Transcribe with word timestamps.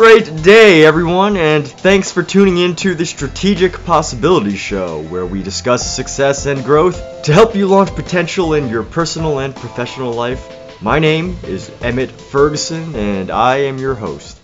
great 0.00 0.42
day, 0.42 0.82
everyone, 0.86 1.36
and 1.36 1.68
thanks 1.68 2.10
for 2.10 2.22
tuning 2.22 2.56
in 2.56 2.74
to 2.74 2.94
the 2.94 3.04
Strategic 3.04 3.84
Possibilities 3.84 4.58
Show, 4.58 5.02
where 5.02 5.26
we 5.26 5.42
discuss 5.42 5.94
success 5.94 6.46
and 6.46 6.64
growth 6.64 7.22
to 7.24 7.34
help 7.34 7.54
you 7.54 7.66
launch 7.66 7.90
potential 7.90 8.54
in 8.54 8.70
your 8.70 8.82
personal 8.82 9.40
and 9.40 9.54
professional 9.54 10.14
life. 10.14 10.80
My 10.80 10.98
name 11.00 11.36
is 11.42 11.70
Emmett 11.82 12.10
Ferguson, 12.10 12.96
and 12.96 13.30
I 13.30 13.56
am 13.58 13.76
your 13.76 13.94
host. 13.94 14.40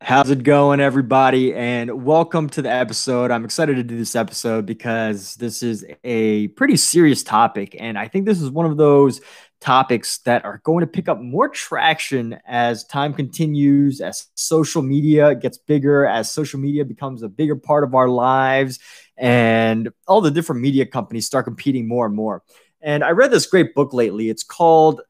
How's 0.00 0.30
it 0.30 0.42
going, 0.42 0.80
everybody? 0.80 1.54
And 1.54 2.04
welcome 2.04 2.50
to 2.50 2.60
the 2.60 2.72
episode. 2.72 3.30
I'm 3.30 3.44
excited 3.44 3.76
to 3.76 3.84
do 3.84 3.96
this 3.96 4.16
episode 4.16 4.66
because 4.66 5.36
this 5.36 5.62
is 5.62 5.86
a 6.02 6.48
pretty 6.48 6.76
serious 6.78 7.22
topic. 7.22 7.76
And 7.78 7.96
I 7.96 8.08
think 8.08 8.26
this 8.26 8.42
is 8.42 8.50
one 8.50 8.66
of 8.66 8.76
those 8.76 9.20
topics 9.64 10.18
that 10.18 10.44
are 10.44 10.60
going 10.62 10.82
to 10.82 10.86
pick 10.86 11.08
up 11.08 11.18
more 11.18 11.48
traction 11.48 12.38
as 12.46 12.84
time 12.84 13.14
continues, 13.14 14.02
as 14.02 14.26
social 14.34 14.82
media 14.82 15.34
gets 15.34 15.56
bigger, 15.56 16.04
as 16.04 16.30
social 16.30 16.60
media 16.60 16.84
becomes 16.84 17.22
a 17.22 17.30
bigger 17.30 17.56
part 17.56 17.82
of 17.82 17.94
our 17.94 18.08
lives, 18.08 18.78
and 19.16 19.88
all 20.06 20.20
the 20.20 20.30
different 20.30 20.60
media 20.60 20.84
companies 20.84 21.26
start 21.26 21.46
competing 21.46 21.88
more 21.88 22.04
and 22.04 22.14
more. 22.14 22.42
And 22.82 23.02
I 23.02 23.12
read 23.12 23.30
this 23.30 23.46
great 23.46 23.74
book 23.74 23.94
lately. 23.94 24.28
It's 24.28 24.42
called 24.42 25.00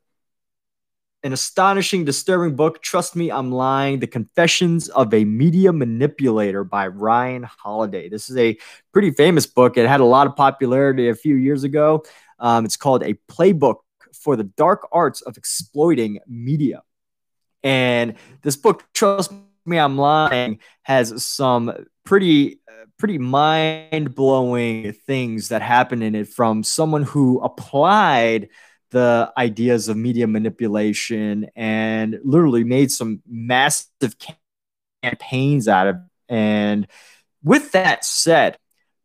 an 1.25 1.33
astonishing, 1.33 2.05
disturbing 2.05 2.55
book. 2.55 2.81
Trust 2.81 3.17
me, 3.17 3.33
I'm 3.33 3.51
lying. 3.51 3.99
The 3.99 4.07
Confessions 4.07 4.89
of 4.89 5.13
a 5.13 5.25
Media 5.25 5.73
Manipulator 5.73 6.63
by 6.63 6.87
Ryan 6.87 7.43
Holiday. 7.43 8.09
This 8.09 8.31
is 8.31 8.37
a 8.37 8.57
pretty 8.93 9.11
famous 9.11 9.47
book. 9.47 9.77
It 9.77 9.89
had 9.89 10.01
a 10.01 10.05
lot 10.05 10.29
of 10.29 10.37
popularity 10.37 11.09
a 11.09 11.15
few 11.17 11.35
years 11.35 11.65
ago. 11.65 12.05
Um, 12.39 12.65
it's 12.65 12.77
called 12.77 13.03
A 13.03 13.15
Playbook 13.29 13.79
for 14.25 14.35
the 14.37 14.45
dark 14.45 14.89
arts 14.91 15.21
of 15.21 15.37
exploiting 15.37 16.19
media. 16.27 16.83
And 17.63 18.15
this 18.43 18.57
book, 18.57 18.85
trust 18.95 19.33
me, 19.67 19.79
I'm 19.79 19.97
lying, 19.97 20.59
has 20.83 21.25
some 21.25 21.73
pretty 22.05 22.61
pretty 22.99 23.19
mind 23.19 24.15
blowing 24.15 24.93
things 24.93 25.49
that 25.49 25.63
happen 25.63 26.03
in 26.03 26.15
it 26.15 26.29
from 26.29 26.63
someone 26.63 27.03
who 27.03 27.41
applied 27.41 28.49
the 28.91 29.33
ideas 29.37 29.89
of 29.89 29.97
media 29.97 30.27
manipulation 30.27 31.49
and 31.57 32.21
literally 32.23 32.63
made 32.63 32.91
some 32.93 33.21
massive 33.27 34.15
campaigns 35.03 35.67
out 35.67 35.89
of. 35.89 35.97
It. 35.97 36.03
And 36.29 36.87
with 37.43 37.73
that 37.73 38.05
said, 38.05 38.57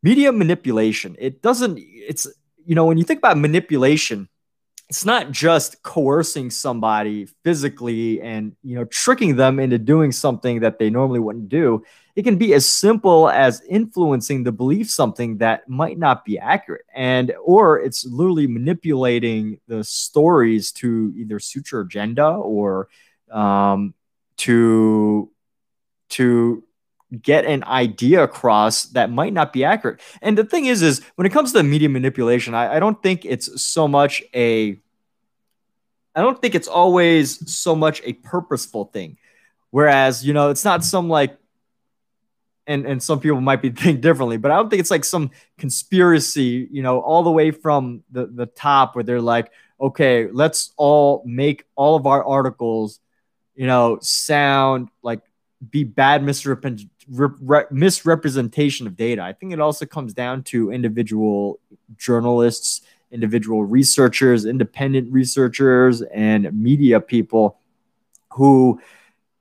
media 0.04 0.32
manipulation, 0.32 1.16
it 1.20 1.42
doesn't, 1.42 1.80
it's, 1.80 2.28
you 2.66 2.76
know, 2.76 2.86
when 2.86 2.98
you 2.98 3.04
think 3.04 3.18
about 3.18 3.38
manipulation, 3.38 4.30
it's 4.90 5.06
not 5.06 5.30
just 5.30 5.84
coercing 5.84 6.50
somebody 6.50 7.28
physically 7.44 8.22
and 8.22 8.56
you 8.64 8.76
know 8.76 8.86
tricking 8.86 9.36
them 9.36 9.60
into 9.60 9.78
doing 9.78 10.12
something 10.12 10.62
that 10.62 10.80
they 10.80 10.90
normally 10.90 11.20
wouldn't 11.20 11.48
do. 11.48 11.84
It 12.16 12.24
can 12.24 12.38
be 12.38 12.54
as 12.56 12.68
simple 12.68 13.30
as 13.30 13.62
influencing 13.70 14.44
the 14.44 14.52
belief 14.52 14.90
something 14.90 15.38
that 15.38 15.70
might 15.70 15.98
not 16.00 16.26
be 16.26 16.40
accurate 16.40 16.86
and 16.94 17.32
or 17.44 17.80
it's 17.80 18.04
literally 18.04 18.48
manipulating 18.48 19.60
the 19.68 19.84
stories 19.84 20.72
to 20.74 21.14
either 21.16 21.40
suit 21.40 21.72
your 21.72 21.82
agenda 21.82 22.28
or 22.28 22.90
um, 23.32 23.94
to 24.38 25.30
to 26.10 26.64
get 27.22 27.46
an 27.46 27.64
idea 27.64 28.24
across 28.24 28.84
that 28.84 29.10
might 29.10 29.34
not 29.34 29.52
be 29.52 29.64
accurate. 29.64 30.00
And 30.22 30.38
the 30.38 30.44
thing 30.44 30.66
is, 30.66 30.82
is 30.82 31.02
when 31.16 31.26
it 31.26 31.32
comes 31.32 31.54
to 31.54 31.64
media 31.64 31.90
manipulation, 31.90 32.54
I, 32.54 32.76
I 32.76 32.80
don't 32.80 33.02
think 33.02 33.26
it's 33.26 33.62
so 33.62 33.88
much 33.88 34.22
a 34.34 34.80
I 36.16 36.22
don't 36.22 36.42
think 36.42 36.56
it's 36.56 36.68
always 36.68 37.52
so 37.52 37.76
much 37.76 38.02
a 38.04 38.14
purposeful 38.14 38.86
thing. 38.86 39.18
Whereas, 39.70 40.26
you 40.26 40.34
know, 40.34 40.50
it's 40.50 40.66
not 40.66 40.84
some 40.84 41.08
like 41.08 41.38
and 42.68 42.86
and 42.86 43.02
some 43.02 43.20
people 43.20 43.42
might 43.42 43.62
be 43.62 43.70
think 43.84 44.02
differently, 44.02 44.38
but 44.38 44.52
I 44.52 44.56
don't 44.56 44.70
think 44.70 44.80
it's 44.80 44.92
like 44.92 45.06
some 45.06 45.32
conspiracy, 45.58 46.68
you 46.72 46.84
know, 46.84 47.00
all 47.00 47.24
the 47.24 47.32
way 47.32 47.52
from 47.52 48.04
the 48.12 48.28
the 48.28 48.46
top 48.46 48.96
where 48.96 49.04
they're 49.04 49.22
like, 49.22 49.52
okay, 49.82 50.28
let's 50.32 50.72
all 50.78 51.24
make 51.26 51.66
all 51.76 51.96
of 51.96 52.06
our 52.06 52.24
articles, 52.24 53.00
you 53.56 53.66
know, 53.68 53.98
sound 54.02 54.90
like 55.02 55.22
be 55.68 55.84
bad 55.84 56.24
misrep- 57.12 57.72
misrepresentation 57.72 58.88
of 58.88 58.96
data. 58.96 59.22
I 59.22 59.34
think 59.34 59.54
it 59.54 59.60
also 59.60 59.86
comes 59.86 60.14
down 60.14 60.44
to 60.44 60.72
individual 60.72 61.60
journalists, 61.98 62.82
individual 63.12 63.64
researchers, 63.64 64.46
independent 64.46 65.12
researchers, 65.12 66.02
and 66.02 66.52
media 66.54 67.00
people 67.00 67.58
who 68.34 68.80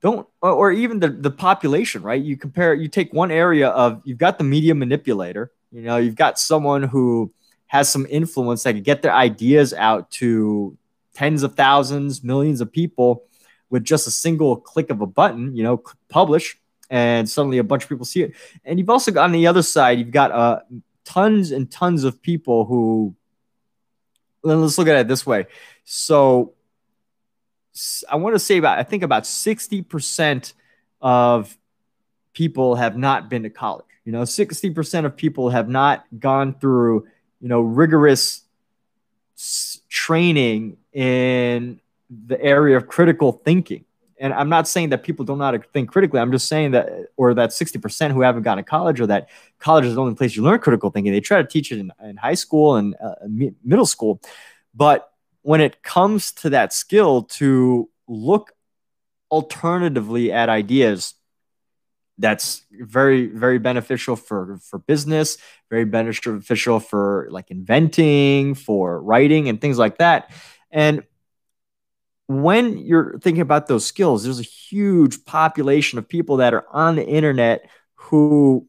don't, 0.01 0.27
or 0.41 0.71
even 0.73 1.01
the, 1.01 1.09
the 1.09 1.31
population, 1.31 2.03
right? 2.03 2.23
You 2.23 2.37
compare, 2.37 2.73
you 2.75 2.89
take 2.89 3.13
one 3.13 3.31
area 3.31 3.69
of, 3.69 4.01
you've 4.05 4.19
got 4.19 4.39
the 4.39 4.45
media 4.45 4.75
manipulator, 4.75 5.51
you 5.73 5.83
know, 5.83 5.97
you've 5.97 6.15
got 6.15 6.39
someone 6.39 6.83
who 6.85 7.33
has 7.67 7.91
some 7.91 8.07
influence 8.09 8.63
that 8.63 8.73
can 8.73 8.83
get 8.83 9.03
their 9.03 9.13
ideas 9.13 9.75
out 9.75 10.11
to 10.13 10.77
tens 11.15 11.43
of 11.43 11.55
thousands, 11.55 12.23
millions 12.23 12.61
of 12.61 12.73
people 12.73 13.25
with 13.71 13.85
just 13.85 14.07
a 14.07 14.11
single 14.11 14.57
click 14.57 14.89
of 14.89 15.01
a 15.01 15.07
button, 15.07 15.55
you 15.55 15.63
know, 15.63 15.83
publish, 16.09 16.59
and 16.91 17.29
suddenly 17.29 17.59
a 17.59 17.65
bunch 17.65 17.83
of 17.83 17.89
people 17.89 18.05
see 18.05 18.23
it. 18.23 18.33
And 18.65 18.79
you've 18.79 18.91
also 18.91 19.11
got 19.11 19.25
on 19.25 19.33
the 19.33 19.47
other 19.47 19.63
side, 19.63 19.99
you've 19.99 20.11
got 20.11 20.33
uh, 20.33 20.61
tons 21.05 21.51
and 21.51 21.71
tons 21.71 22.05
of 22.05 22.23
people 22.23 22.65
who, 22.65 23.15
let's 24.43 24.79
look 24.79 24.89
at 24.89 24.97
it 24.97 25.09
this 25.09 25.27
way. 25.27 25.47
So 25.85 26.55
I 28.09 28.17
want 28.17 28.35
to 28.35 28.39
say 28.39 28.59
about, 28.59 28.79
I 28.79 28.83
think 28.83 29.03
about 29.03 29.25
60% 29.25 30.53
of 31.01 31.57
people 32.33 32.77
have 32.77 32.97
not 32.97 33.29
been 33.29 33.43
to 33.43 33.51
college. 33.51 33.85
You 34.05 34.13
know, 34.13 34.23
60% 34.23 35.05
of 35.05 35.17
people 35.17 35.51
have 35.51 35.69
not 35.69 36.05
gone 36.19 36.55
through, 36.55 37.07
you 37.41 37.49
know, 37.49 37.61
rigorous 37.61 38.43
training 39.89 40.79
in 40.93 41.81
the 42.09 42.41
area 42.41 42.77
of 42.77 42.87
critical 42.87 43.33
thinking. 43.33 43.85
And 44.21 44.33
I'm 44.35 44.49
not 44.49 44.67
saying 44.67 44.91
that 44.91 45.03
people 45.03 45.25
don't 45.25 45.39
know 45.39 45.45
how 45.45 45.51
to 45.53 45.59
think 45.59 45.91
critically. 45.91 46.21
I'm 46.21 46.33
just 46.33 46.49
saying 46.49 46.73
that, 46.73 47.09
or 47.17 47.35
that 47.35 47.51
60% 47.51 48.13
who 48.13 48.21
haven't 48.21 48.43
gone 48.43 48.57
to 48.57 48.63
college, 48.63 49.01
or 49.01 49.07
that 49.07 49.29
college 49.59 49.85
is 49.85 49.95
the 49.95 50.01
only 50.01 50.15
place 50.15 50.35
you 50.35 50.43
learn 50.43 50.59
critical 50.59 50.91
thinking. 50.91 51.13
They 51.13 51.21
try 51.21 51.41
to 51.41 51.49
teach 51.49 51.73
it 51.73 51.79
in, 51.79 51.93
in 52.03 52.17
high 52.17 52.35
school 52.35 52.77
and 52.77 52.95
uh, 53.03 53.15
middle 53.65 53.87
school. 53.87 54.21
But 54.75 55.11
when 55.43 55.61
it 55.61 55.83
comes 55.83 56.33
to 56.33 56.51
that 56.51 56.73
skill 56.73 57.23
to 57.23 57.89
look 58.07 58.53
alternatively 59.31 60.33
at 60.33 60.49
ideas, 60.49 61.15
that's 62.19 62.63
very 62.73 63.27
very 63.27 63.59
beneficial 63.59 64.17
for 64.17 64.59
for 64.59 64.79
business 64.81 65.39
very 65.71 65.85
beneficial 65.85 66.81
for 66.81 67.29
like 67.31 67.51
inventing 67.51 68.55
for 68.55 69.01
writing 69.01 69.49
and 69.49 69.61
things 69.61 69.79
like 69.79 69.99
that 69.99 70.31
and 70.71 71.05
when 72.29 72.79
you're 72.79 73.19
thinking 73.19 73.41
about 73.41 73.67
those 73.67 73.85
skills, 73.85 74.23
there's 74.23 74.39
a 74.39 74.43
huge 74.43 75.25
population 75.25 75.99
of 75.99 76.09
people 76.09 76.37
that 76.37 76.55
are 76.55 76.67
on 76.71 76.95
the 76.95 77.07
internet 77.07 77.69
who, 77.95 78.69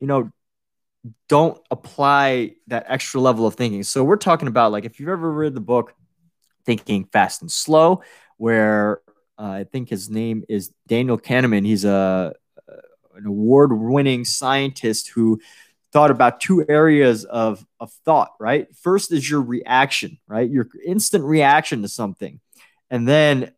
you 0.00 0.06
know, 0.06 0.30
don't 1.28 1.60
apply 1.70 2.54
that 2.68 2.86
extra 2.88 3.20
level 3.20 3.46
of 3.46 3.54
thinking. 3.54 3.82
So 3.82 4.02
we're 4.04 4.16
talking 4.16 4.48
about 4.48 4.72
like 4.72 4.84
if 4.86 4.98
you've 4.98 5.10
ever 5.10 5.30
read 5.30 5.54
the 5.54 5.60
book 5.60 5.92
Thinking 6.64 7.04
Fast 7.12 7.42
and 7.42 7.50
Slow, 7.50 8.02
where 8.38 9.02
uh, 9.38 9.42
I 9.42 9.64
think 9.64 9.90
his 9.90 10.08
name 10.08 10.44
is 10.48 10.72
Daniel 10.86 11.18
Kahneman. 11.18 11.66
He's 11.66 11.84
a 11.84 12.34
an 13.16 13.26
award-winning 13.26 14.24
scientist 14.24 15.08
who 15.08 15.40
thought 15.92 16.10
about 16.10 16.40
two 16.40 16.64
areas 16.68 17.24
of, 17.24 17.64
of 17.78 17.92
thought, 18.04 18.32
right? 18.40 18.66
First 18.76 19.12
is 19.12 19.30
your 19.30 19.40
reaction, 19.40 20.18
right? 20.26 20.50
Your 20.50 20.68
instant 20.84 21.24
reaction 21.24 21.82
to 21.82 21.88
something. 21.88 22.40
And 22.90 23.08
then 23.08 23.52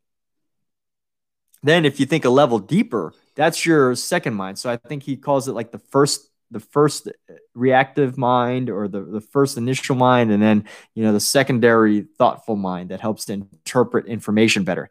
then 1.62 1.84
if 1.84 1.98
you 1.98 2.06
think 2.06 2.24
a 2.24 2.30
level 2.30 2.58
deeper, 2.58 3.12
that's 3.34 3.66
your 3.66 3.94
second 3.96 4.34
mind. 4.34 4.58
So 4.58 4.70
I 4.70 4.76
think 4.76 5.02
he 5.02 5.16
calls 5.16 5.48
it 5.48 5.52
like 5.52 5.72
the 5.72 5.78
first 5.78 6.30
the 6.52 6.60
first 6.60 7.08
reactive 7.54 8.16
mind 8.16 8.70
or 8.70 8.86
the, 8.86 9.02
the 9.02 9.20
first 9.20 9.56
initial 9.56 9.96
mind 9.96 10.30
and 10.30 10.40
then 10.40 10.64
you 10.94 11.02
know 11.02 11.12
the 11.12 11.18
secondary 11.18 12.02
thoughtful 12.18 12.54
mind 12.54 12.90
that 12.90 13.00
helps 13.00 13.24
to 13.26 13.32
interpret 13.32 14.06
information 14.06 14.64
better. 14.64 14.90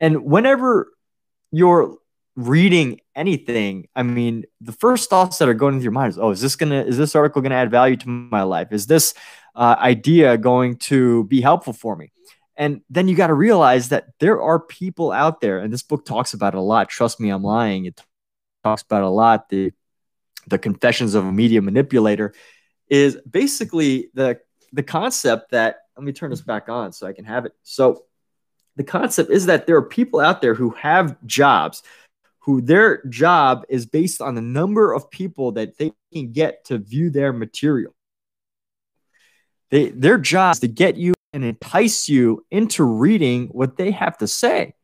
And 0.00 0.24
whenever 0.24 0.90
you're 1.50 1.96
reading 2.36 3.00
anything 3.16 3.88
i 3.96 4.02
mean 4.04 4.44
the 4.60 4.70
first 4.70 5.10
thoughts 5.10 5.38
that 5.38 5.48
are 5.48 5.54
going 5.54 5.74
into 5.74 5.82
your 5.82 5.90
mind 5.90 6.10
is 6.10 6.18
oh 6.20 6.30
is 6.30 6.40
this 6.40 6.54
gonna 6.54 6.82
is 6.82 6.96
this 6.96 7.16
article 7.16 7.42
gonna 7.42 7.56
add 7.56 7.68
value 7.68 7.96
to 7.96 8.08
my 8.08 8.44
life? 8.44 8.68
Is 8.70 8.86
this 8.86 9.12
uh, 9.56 9.74
idea 9.80 10.38
going 10.38 10.76
to 10.76 11.24
be 11.24 11.40
helpful 11.40 11.72
for 11.72 11.96
me 11.96 12.12
and 12.58 12.82
then 12.90 13.06
you 13.06 13.14
got 13.14 13.28
to 13.28 13.34
realize 13.34 13.90
that 13.90 14.08
there 14.18 14.42
are 14.42 14.58
people 14.58 15.12
out 15.12 15.40
there, 15.40 15.60
and 15.60 15.72
this 15.72 15.84
book 15.84 16.04
talks 16.04 16.34
about 16.34 16.54
it 16.54 16.58
a 16.58 16.60
lot. 16.60 16.88
Trust 16.88 17.20
me, 17.20 17.30
I'm 17.30 17.44
lying. 17.44 17.86
It 17.86 18.02
talks 18.64 18.82
about 18.82 19.04
a 19.04 19.08
lot. 19.08 19.48
The 19.48 19.72
the 20.48 20.58
confessions 20.58 21.14
of 21.14 21.24
a 21.24 21.32
media 21.32 21.62
manipulator 21.62 22.34
is 22.88 23.16
basically 23.30 24.10
the 24.12 24.40
the 24.72 24.82
concept 24.82 25.52
that 25.52 25.76
let 25.96 26.04
me 26.04 26.12
turn 26.12 26.30
this 26.30 26.40
back 26.42 26.68
on 26.68 26.92
so 26.92 27.06
I 27.06 27.12
can 27.12 27.24
have 27.24 27.46
it. 27.46 27.52
So 27.62 28.04
the 28.76 28.84
concept 28.84 29.30
is 29.30 29.46
that 29.46 29.66
there 29.66 29.76
are 29.76 29.82
people 29.82 30.20
out 30.20 30.42
there 30.42 30.54
who 30.54 30.70
have 30.70 31.16
jobs 31.26 31.82
who 32.40 32.62
their 32.62 33.04
job 33.04 33.64
is 33.68 33.84
based 33.84 34.22
on 34.22 34.34
the 34.34 34.40
number 34.40 34.94
of 34.94 35.10
people 35.10 35.52
that 35.52 35.76
they 35.76 35.92
can 36.12 36.32
get 36.32 36.64
to 36.64 36.78
view 36.78 37.10
their 37.10 37.30
material. 37.30 37.94
They, 39.70 39.90
their 39.90 40.16
job 40.16 40.54
is 40.54 40.60
to 40.60 40.68
get 40.68 40.96
you 40.96 41.12
and 41.32 41.44
entice 41.44 42.08
you 42.08 42.44
into 42.50 42.84
reading 42.84 43.48
what 43.48 43.76
they 43.76 43.90
have 43.90 44.18
to 44.18 44.26
say. 44.26 44.74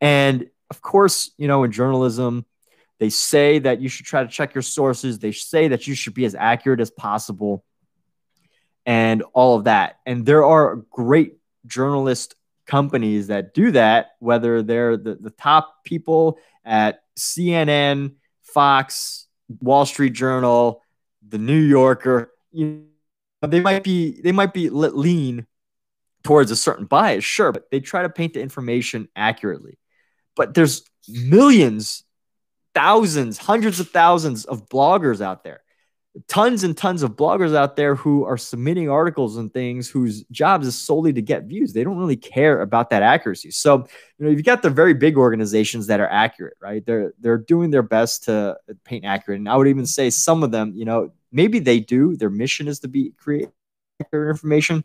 And 0.00 0.48
of 0.70 0.80
course, 0.80 1.30
you 1.36 1.48
know, 1.48 1.64
in 1.64 1.72
journalism, 1.72 2.46
they 2.98 3.10
say 3.10 3.58
that 3.60 3.80
you 3.80 3.88
should 3.88 4.06
try 4.06 4.22
to 4.22 4.28
check 4.28 4.54
your 4.54 4.62
sources. 4.62 5.18
They 5.18 5.32
say 5.32 5.68
that 5.68 5.86
you 5.86 5.94
should 5.94 6.14
be 6.14 6.24
as 6.24 6.34
accurate 6.34 6.80
as 6.80 6.90
possible 6.90 7.64
and 8.86 9.22
all 9.32 9.56
of 9.56 9.64
that. 9.64 9.98
And 10.06 10.24
there 10.24 10.44
are 10.44 10.76
great 10.90 11.34
journalist 11.66 12.34
companies 12.66 13.28
that 13.28 13.54
do 13.54 13.72
that, 13.72 14.12
whether 14.20 14.62
they're 14.62 14.96
the, 14.96 15.16
the 15.16 15.30
top 15.30 15.84
people 15.84 16.38
at 16.64 17.02
CNN, 17.18 18.14
Fox, 18.42 19.26
Wall 19.60 19.84
Street 19.86 20.12
Journal, 20.12 20.82
the 21.26 21.38
New 21.38 21.58
Yorker, 21.58 22.32
you 22.52 22.89
they 23.48 23.60
might 23.60 23.82
be 23.82 24.20
they 24.20 24.32
might 24.32 24.52
be 24.52 24.68
lean 24.70 25.46
towards 26.22 26.50
a 26.50 26.56
certain 26.56 26.86
bias, 26.86 27.24
sure, 27.24 27.52
but 27.52 27.70
they 27.70 27.80
try 27.80 28.02
to 28.02 28.10
paint 28.10 28.34
the 28.34 28.40
information 28.40 29.08
accurately. 29.16 29.78
But 30.36 30.54
there's 30.54 30.84
millions, 31.08 32.04
thousands, 32.74 33.38
hundreds 33.38 33.80
of 33.80 33.88
thousands 33.88 34.44
of 34.44 34.68
bloggers 34.68 35.20
out 35.20 35.44
there 35.44 35.62
tons 36.26 36.64
and 36.64 36.76
tons 36.76 37.02
of 37.02 37.12
bloggers 37.12 37.54
out 37.54 37.76
there 37.76 37.94
who 37.94 38.24
are 38.24 38.36
submitting 38.36 38.90
articles 38.90 39.36
and 39.36 39.52
things 39.52 39.88
whose 39.88 40.24
jobs 40.24 40.66
is 40.66 40.76
solely 40.76 41.12
to 41.12 41.22
get 41.22 41.44
views. 41.44 41.72
They 41.72 41.84
don't 41.84 41.98
really 41.98 42.16
care 42.16 42.60
about 42.62 42.90
that 42.90 43.02
accuracy. 43.02 43.50
So, 43.52 43.86
you 44.18 44.24
know, 44.24 44.30
you've 44.30 44.44
got 44.44 44.62
the 44.62 44.70
very 44.70 44.94
big 44.94 45.16
organizations 45.16 45.86
that 45.86 46.00
are 46.00 46.08
accurate, 46.08 46.56
right? 46.60 46.84
They're 46.84 47.14
they're 47.20 47.38
doing 47.38 47.70
their 47.70 47.82
best 47.82 48.24
to 48.24 48.58
paint 48.84 49.04
accurate. 49.04 49.38
And 49.38 49.48
I 49.48 49.56
would 49.56 49.68
even 49.68 49.86
say 49.86 50.10
some 50.10 50.42
of 50.42 50.50
them, 50.50 50.72
you 50.74 50.84
know, 50.84 51.12
maybe 51.32 51.58
they 51.58 51.80
do. 51.80 52.16
Their 52.16 52.30
mission 52.30 52.68
is 52.68 52.80
to 52.80 52.88
be 52.88 53.12
create 53.16 53.48
their 54.10 54.30
information. 54.30 54.84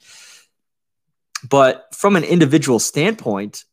But 1.48 1.88
from 1.94 2.16
an 2.16 2.24
individual 2.24 2.80
standpoint, 2.80 3.66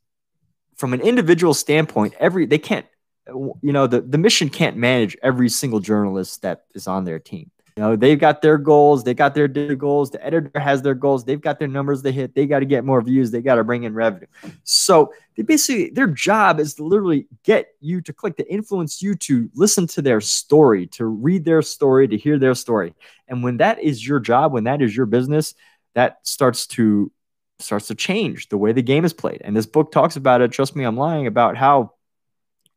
from 0.76 0.92
an 0.92 1.00
individual 1.00 1.54
standpoint, 1.54 2.14
every 2.18 2.46
they 2.46 2.58
can't 2.58 2.86
you 3.28 3.72
know 3.72 3.86
the, 3.86 4.00
the 4.00 4.18
mission 4.18 4.48
can't 4.48 4.76
manage 4.76 5.16
every 5.22 5.48
single 5.48 5.80
journalist 5.80 6.42
that 6.42 6.64
is 6.74 6.86
on 6.86 7.04
their 7.04 7.18
team 7.18 7.50
you 7.76 7.82
know 7.82 7.96
they've 7.96 8.18
got 8.18 8.42
their 8.42 8.58
goals 8.58 9.02
they 9.04 9.14
got 9.14 9.34
their 9.34 9.48
goals 9.48 10.10
the 10.10 10.24
editor 10.24 10.50
has 10.58 10.82
their 10.82 10.94
goals 10.94 11.24
they've 11.24 11.40
got 11.40 11.58
their 11.58 11.68
numbers 11.68 12.02
they 12.02 12.12
hit 12.12 12.34
they 12.34 12.46
got 12.46 12.58
to 12.58 12.66
get 12.66 12.84
more 12.84 13.00
views 13.00 13.30
they 13.30 13.40
got 13.40 13.56
to 13.56 13.64
bring 13.64 13.84
in 13.84 13.94
revenue. 13.94 14.26
So 14.64 15.12
they 15.36 15.42
basically 15.42 15.90
their 15.90 16.06
job 16.06 16.60
is 16.60 16.74
to 16.74 16.84
literally 16.84 17.26
get 17.44 17.68
you 17.80 18.00
to 18.02 18.12
click 18.12 18.36
to 18.36 18.52
influence 18.52 19.02
you 19.02 19.14
to 19.14 19.50
listen 19.54 19.86
to 19.88 20.02
their 20.02 20.20
story 20.20 20.86
to 20.88 21.06
read 21.06 21.44
their 21.44 21.62
story 21.62 22.08
to 22.08 22.16
hear 22.16 22.38
their 22.38 22.54
story. 22.54 22.94
And 23.28 23.42
when 23.42 23.58
that 23.58 23.80
is 23.80 24.06
your 24.06 24.20
job 24.20 24.52
when 24.52 24.64
that 24.64 24.82
is 24.82 24.94
your 24.94 25.06
business 25.06 25.54
that 25.94 26.18
starts 26.26 26.66
to 26.68 27.10
starts 27.58 27.86
to 27.86 27.94
change 27.94 28.48
the 28.48 28.58
way 28.58 28.72
the 28.72 28.82
game 28.82 29.04
is 29.04 29.12
played. 29.12 29.40
And 29.44 29.56
this 29.56 29.66
book 29.66 29.92
talks 29.92 30.16
about 30.16 30.42
it 30.42 30.52
trust 30.52 30.76
me 30.76 30.84
i'm 30.84 30.96
lying 30.96 31.26
about 31.26 31.56
how 31.56 31.92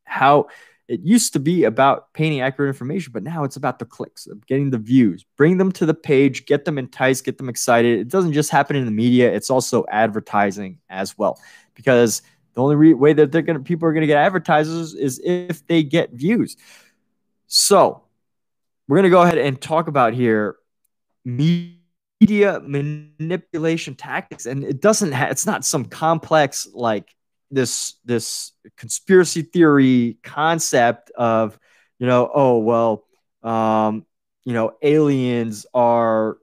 how 0.06 0.48
it 0.88 1.02
used 1.02 1.34
to 1.34 1.40
be 1.40 1.64
about 1.64 2.14
painting 2.14 2.42
accurate 2.42 2.70
information, 2.70 3.12
but 3.12 3.24
now 3.24 3.44
it's 3.44 3.56
about 3.56 3.80
the 3.80 3.86
clicks, 3.86 4.28
of 4.28 4.46
getting 4.46 4.70
the 4.70 4.78
views, 4.78 5.26
bring 5.36 5.58
them 5.58 5.72
to 5.74 5.86
the 5.86 5.94
page, 5.94 6.46
get 6.46 6.66
them 6.66 6.78
enticed, 6.78 7.26
get 7.26 7.38
them 7.38 7.50
excited. 7.50 8.00
It 8.00 8.08
doesn't 8.08 8.34
just 8.34 8.52
happen 8.52 8.76
in 8.76 8.86
the 8.86 8.92
media; 8.92 9.34
it's 9.34 9.50
also 9.50 9.86
advertising 9.90 10.80
as 10.90 11.18
well. 11.18 11.40
Because 11.74 12.22
the 12.54 12.62
only 12.62 12.76
re- 12.76 12.94
way 12.94 13.14
that 13.14 13.32
they're 13.32 13.42
gonna 13.42 13.60
people 13.60 13.88
are 13.88 13.94
gonna 13.94 14.06
get 14.06 14.18
advertisers 14.18 14.94
is 14.94 15.20
if 15.24 15.66
they 15.68 15.82
get 15.82 16.12
views. 16.12 16.56
So 17.48 18.04
we're 18.88 18.98
gonna 18.98 19.10
go 19.10 19.24
ahead 19.24 19.38
and 19.40 19.60
talk 19.60 19.88
about 19.88 20.14
here 20.14 20.58
media 21.24 22.62
manipulation 22.62 23.96
tactics, 23.96 24.46
and 24.46 24.64
it 24.64 24.82
doesn't. 24.82 25.14
Ha- 25.14 25.30
it's 25.32 25.48
not 25.48 25.66
some 25.66 25.86
complex 25.86 26.68
like 26.74 27.15
this 27.52 27.96
this 28.06 28.52
conspiracy 28.78 29.42
theory 29.42 30.18
concept 30.24 31.12
of 31.12 31.58
you 32.00 32.08
know 32.08 32.30
oh 32.34 32.58
well 32.60 33.06
um, 33.44 34.06
you 34.44 34.54
know 34.54 34.74
aliens 34.82 35.66
are 35.74 36.38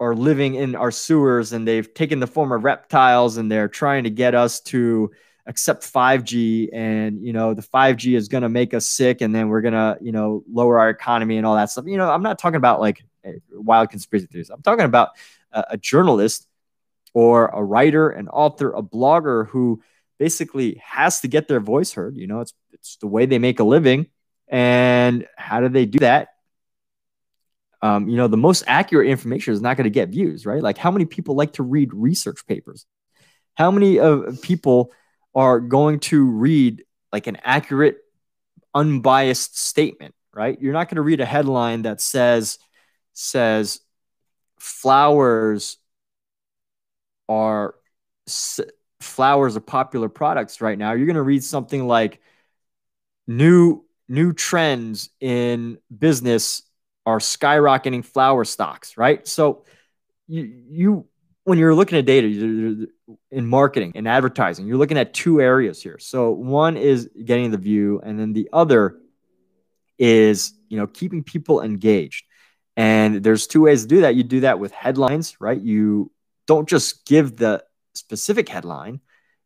are 0.00 0.14
living 0.14 0.54
in 0.54 0.74
our 0.74 0.90
sewers 0.90 1.52
and 1.52 1.68
they've 1.68 1.92
taken 1.92 2.20
the 2.20 2.26
form 2.26 2.52
of 2.52 2.64
reptiles 2.64 3.36
and 3.36 3.52
they're 3.52 3.68
trying 3.68 4.04
to 4.04 4.10
get 4.10 4.34
us 4.34 4.60
to 4.60 5.10
accept 5.46 5.82
5G 5.82 6.70
and 6.72 7.24
you 7.24 7.32
know 7.32 7.54
the 7.54 7.62
5G 7.62 8.16
is 8.16 8.28
going 8.28 8.42
to 8.42 8.48
make 8.48 8.72
us 8.72 8.86
sick 8.86 9.20
and 9.20 9.34
then 9.34 9.48
we're 9.48 9.60
going 9.60 9.74
to 9.74 9.98
you 10.00 10.12
know 10.12 10.42
lower 10.50 10.78
our 10.78 10.90
economy 10.90 11.36
and 11.36 11.46
all 11.46 11.56
that 11.56 11.70
stuff. 11.70 11.84
You 11.86 11.98
know, 11.98 12.10
I'm 12.10 12.22
not 12.22 12.38
talking 12.38 12.56
about 12.56 12.80
like 12.80 13.04
wild 13.52 13.90
conspiracy 13.90 14.26
theories. 14.26 14.50
I'm 14.50 14.62
talking 14.62 14.84
about 14.84 15.10
a, 15.52 15.64
a 15.70 15.76
journalist 15.76 16.46
or 17.12 17.48
a 17.48 17.62
writer, 17.62 18.10
an 18.10 18.28
author, 18.28 18.72
a 18.72 18.82
blogger 18.82 19.48
who 19.48 19.82
basically 20.20 20.80
has 20.84 21.22
to 21.22 21.28
get 21.28 21.48
their 21.48 21.58
voice 21.58 21.94
heard. 21.94 22.16
You 22.16 22.28
know, 22.28 22.40
it's 22.40 22.52
it's 22.72 22.96
the 22.96 23.08
way 23.08 23.26
they 23.26 23.40
make 23.40 23.58
a 23.58 23.64
living. 23.64 24.06
And 24.46 25.26
how 25.36 25.60
do 25.60 25.68
they 25.68 25.86
do 25.86 26.00
that? 26.00 26.28
Um, 27.82 28.08
you 28.08 28.16
know, 28.16 28.28
the 28.28 28.36
most 28.36 28.62
accurate 28.66 29.08
information 29.08 29.54
is 29.54 29.62
not 29.62 29.78
going 29.78 29.84
to 29.84 29.90
get 29.90 30.10
views, 30.10 30.44
right? 30.44 30.62
Like, 30.62 30.76
how 30.76 30.90
many 30.90 31.06
people 31.06 31.34
like 31.34 31.54
to 31.54 31.62
read 31.62 31.94
research 31.94 32.46
papers? 32.46 32.84
How 33.54 33.70
many 33.70 33.98
of 33.98 34.42
people 34.42 34.92
are 35.34 35.58
going 35.58 36.00
to 36.00 36.22
read 36.22 36.84
like 37.10 37.26
an 37.26 37.38
accurate, 37.42 37.98
unbiased 38.74 39.58
statement, 39.58 40.14
right? 40.34 40.60
You're 40.60 40.74
not 40.74 40.88
going 40.88 40.96
to 40.96 41.02
read 41.02 41.20
a 41.20 41.26
headline 41.26 41.82
that 41.82 42.00
says 42.00 42.58
says 43.14 43.80
flowers 44.58 45.78
are 47.28 47.74
flowers 49.00 49.56
are 49.56 49.60
popular 49.60 50.08
products 50.08 50.60
right 50.60 50.78
now, 50.78 50.92
you're 50.92 51.06
going 51.06 51.16
to 51.16 51.22
read 51.22 51.42
something 51.42 51.86
like 51.86 52.20
new 53.26 53.84
new 54.08 54.32
trends 54.32 55.10
in 55.20 55.78
business 55.96 56.62
are 57.06 57.18
skyrocketing 57.18 58.04
flower 58.04 58.44
stocks, 58.44 58.96
right? 58.96 59.26
So 59.26 59.64
you 60.26 60.42
you 60.68 61.06
when 61.44 61.58
you're 61.58 61.74
looking 61.74 61.98
at 61.98 62.04
data 62.04 62.86
in 63.30 63.46
marketing 63.46 63.92
and 63.94 64.06
advertising, 64.06 64.66
you're 64.66 64.76
looking 64.76 64.98
at 64.98 65.14
two 65.14 65.40
areas 65.40 65.82
here. 65.82 65.98
So 65.98 66.30
one 66.30 66.76
is 66.76 67.08
getting 67.24 67.50
the 67.50 67.56
view, 67.56 68.00
and 68.04 68.18
then 68.18 68.32
the 68.32 68.48
other 68.52 68.98
is 69.98 70.52
you 70.68 70.76
know 70.76 70.86
keeping 70.86 71.22
people 71.24 71.62
engaged. 71.62 72.24
And 72.76 73.22
there's 73.22 73.46
two 73.46 73.62
ways 73.62 73.82
to 73.82 73.88
do 73.88 74.00
that. 74.02 74.14
You 74.14 74.22
do 74.22 74.40
that 74.40 74.58
with 74.58 74.72
headlines, 74.72 75.40
right? 75.40 75.60
You 75.60 76.10
don't 76.46 76.68
just 76.68 77.04
give 77.04 77.36
the 77.36 77.62
specific 78.00 78.48
headline. 78.48 79.00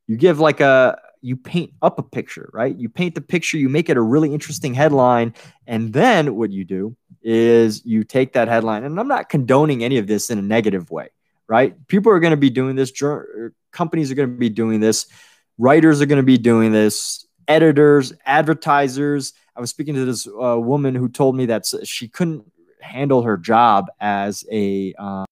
You 0.07 0.17
give 0.17 0.39
like 0.39 0.61
a 0.61 0.99
you 1.21 1.37
paint 1.37 1.73
up 1.81 1.99
a 1.99 2.03
picture, 2.03 2.51
right? 2.53 2.77
You 2.77 2.91
paint 2.91 3.15
the 3.15 3.23
picture, 3.23 3.57
you 3.57 3.71
make 3.71 3.89
it 3.89 3.97
a 3.97 4.03
really 4.03 4.33
interesting 4.33 4.75
headline, 4.75 5.35
and 5.67 5.93
then 5.93 6.37
what 6.37 6.51
you 6.51 6.65
do 6.65 6.97
is 7.23 7.85
you 7.87 8.05
take 8.05 8.35
that 8.35 8.49
headline. 8.49 8.85
And 8.85 9.01
I'm 9.01 9.09
not 9.09 9.31
condoning 9.31 9.83
any 9.83 9.97
of 9.97 10.07
this 10.07 10.29
in 10.29 10.39
a 10.39 10.43
negative 10.43 10.91
way, 10.91 11.09
right? 11.49 11.75
People 11.87 12.13
are 12.13 12.21
going 12.21 12.33
to 12.33 12.37
be 12.37 12.51
doing 12.51 12.77
this, 12.77 12.93
companies 13.73 14.13
are 14.13 14.15
going 14.15 14.31
to 14.31 14.37
be 14.37 14.51
doing 14.51 14.81
this, 14.81 15.07
writers 15.57 16.03
are 16.03 16.07
going 16.07 16.21
to 16.21 16.23
be 16.23 16.37
doing 16.37 16.73
this, 16.73 17.27
editors, 17.49 18.13
advertisers. 18.27 19.33
I 19.57 19.61
was 19.61 19.71
speaking 19.71 19.95
to 19.95 20.05
this 20.05 20.27
uh, 20.27 20.61
woman 20.61 20.95
who 20.95 21.09
told 21.09 21.37
me 21.37 21.47
that 21.47 21.65
she 21.85 22.09
couldn't 22.09 22.45
handle 22.83 23.23
her 23.23 23.39
job 23.39 23.87
as 23.99 24.45
a 24.53 24.93
um, 24.99 25.25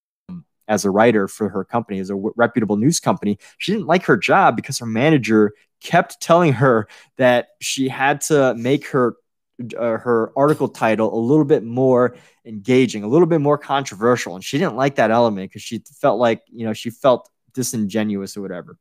as 0.69 0.85
a 0.85 0.91
writer 0.91 1.29
for 1.29 1.49
her 1.49 1.65
company, 1.65 1.99
as 1.99 2.11
a 2.11 2.17
reputable 2.17 2.77
news 2.77 3.01
company. 3.01 3.39
She 3.59 3.73
didn't 3.73 3.87
like 3.87 4.05
her 4.05 4.17
job 4.17 4.57
because 4.57 4.79
her 4.79 4.87
manager 4.87 5.53
kept 5.81 6.21
telling 6.21 6.53
her 6.55 6.89
that 7.17 7.49
she 7.61 7.89
had 7.89 8.21
to 8.23 8.55
make 8.55 8.87
her 8.89 9.17
uh, 9.79 9.99
her 9.99 10.33
article 10.37 10.69
title 10.69 11.15
a 11.15 11.21
little 11.21 11.45
bit 11.45 11.63
more 11.63 12.17
engaging, 12.45 13.05
a 13.05 13.09
little 13.09 13.27
bit 13.27 13.41
more 13.41 13.59
controversial, 13.59 14.35
and 14.35 14.43
she 14.43 14.59
didn't 14.59 14.77
like 14.77 14.97
that 14.97 15.11
element 15.11 15.51
because 15.51 15.63
she 15.63 15.83
felt 16.01 16.19
like 16.19 16.43
you 16.51 16.67
know 16.67 16.73
she 16.73 16.91
felt 16.91 17.29
disingenuous 17.53 18.37
or 18.37 18.43
whatever. 18.43 18.79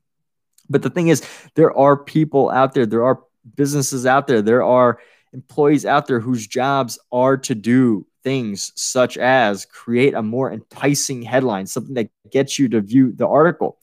But 0.70 0.82
the 0.82 0.90
thing 0.90 1.10
is, 1.10 1.24
there 1.56 1.76
are 1.78 1.98
people 1.98 2.50
out 2.50 2.74
there, 2.74 2.86
there 2.86 3.04
are 3.04 3.22
businesses 3.56 4.06
out 4.06 4.28
there, 4.28 4.42
there 4.42 4.64
are 4.64 5.00
employees 5.34 5.86
out 5.86 6.08
there 6.08 6.20
whose 6.20 6.48
jobs 6.48 7.00
are 7.12 7.38
to 7.38 7.56
do 7.56 8.06
things 8.24 8.72
such 8.76 9.18
as 9.18 9.66
create 9.66 10.14
a 10.14 10.22
more 10.22 10.52
enticing 10.52 11.22
headline, 11.22 11.68
something 11.68 11.96
that 11.96 12.10
gets 12.32 12.60
you 12.60 12.70
to 12.70 12.82
view 12.82 13.12
the 13.12 13.28
article. 13.28 13.78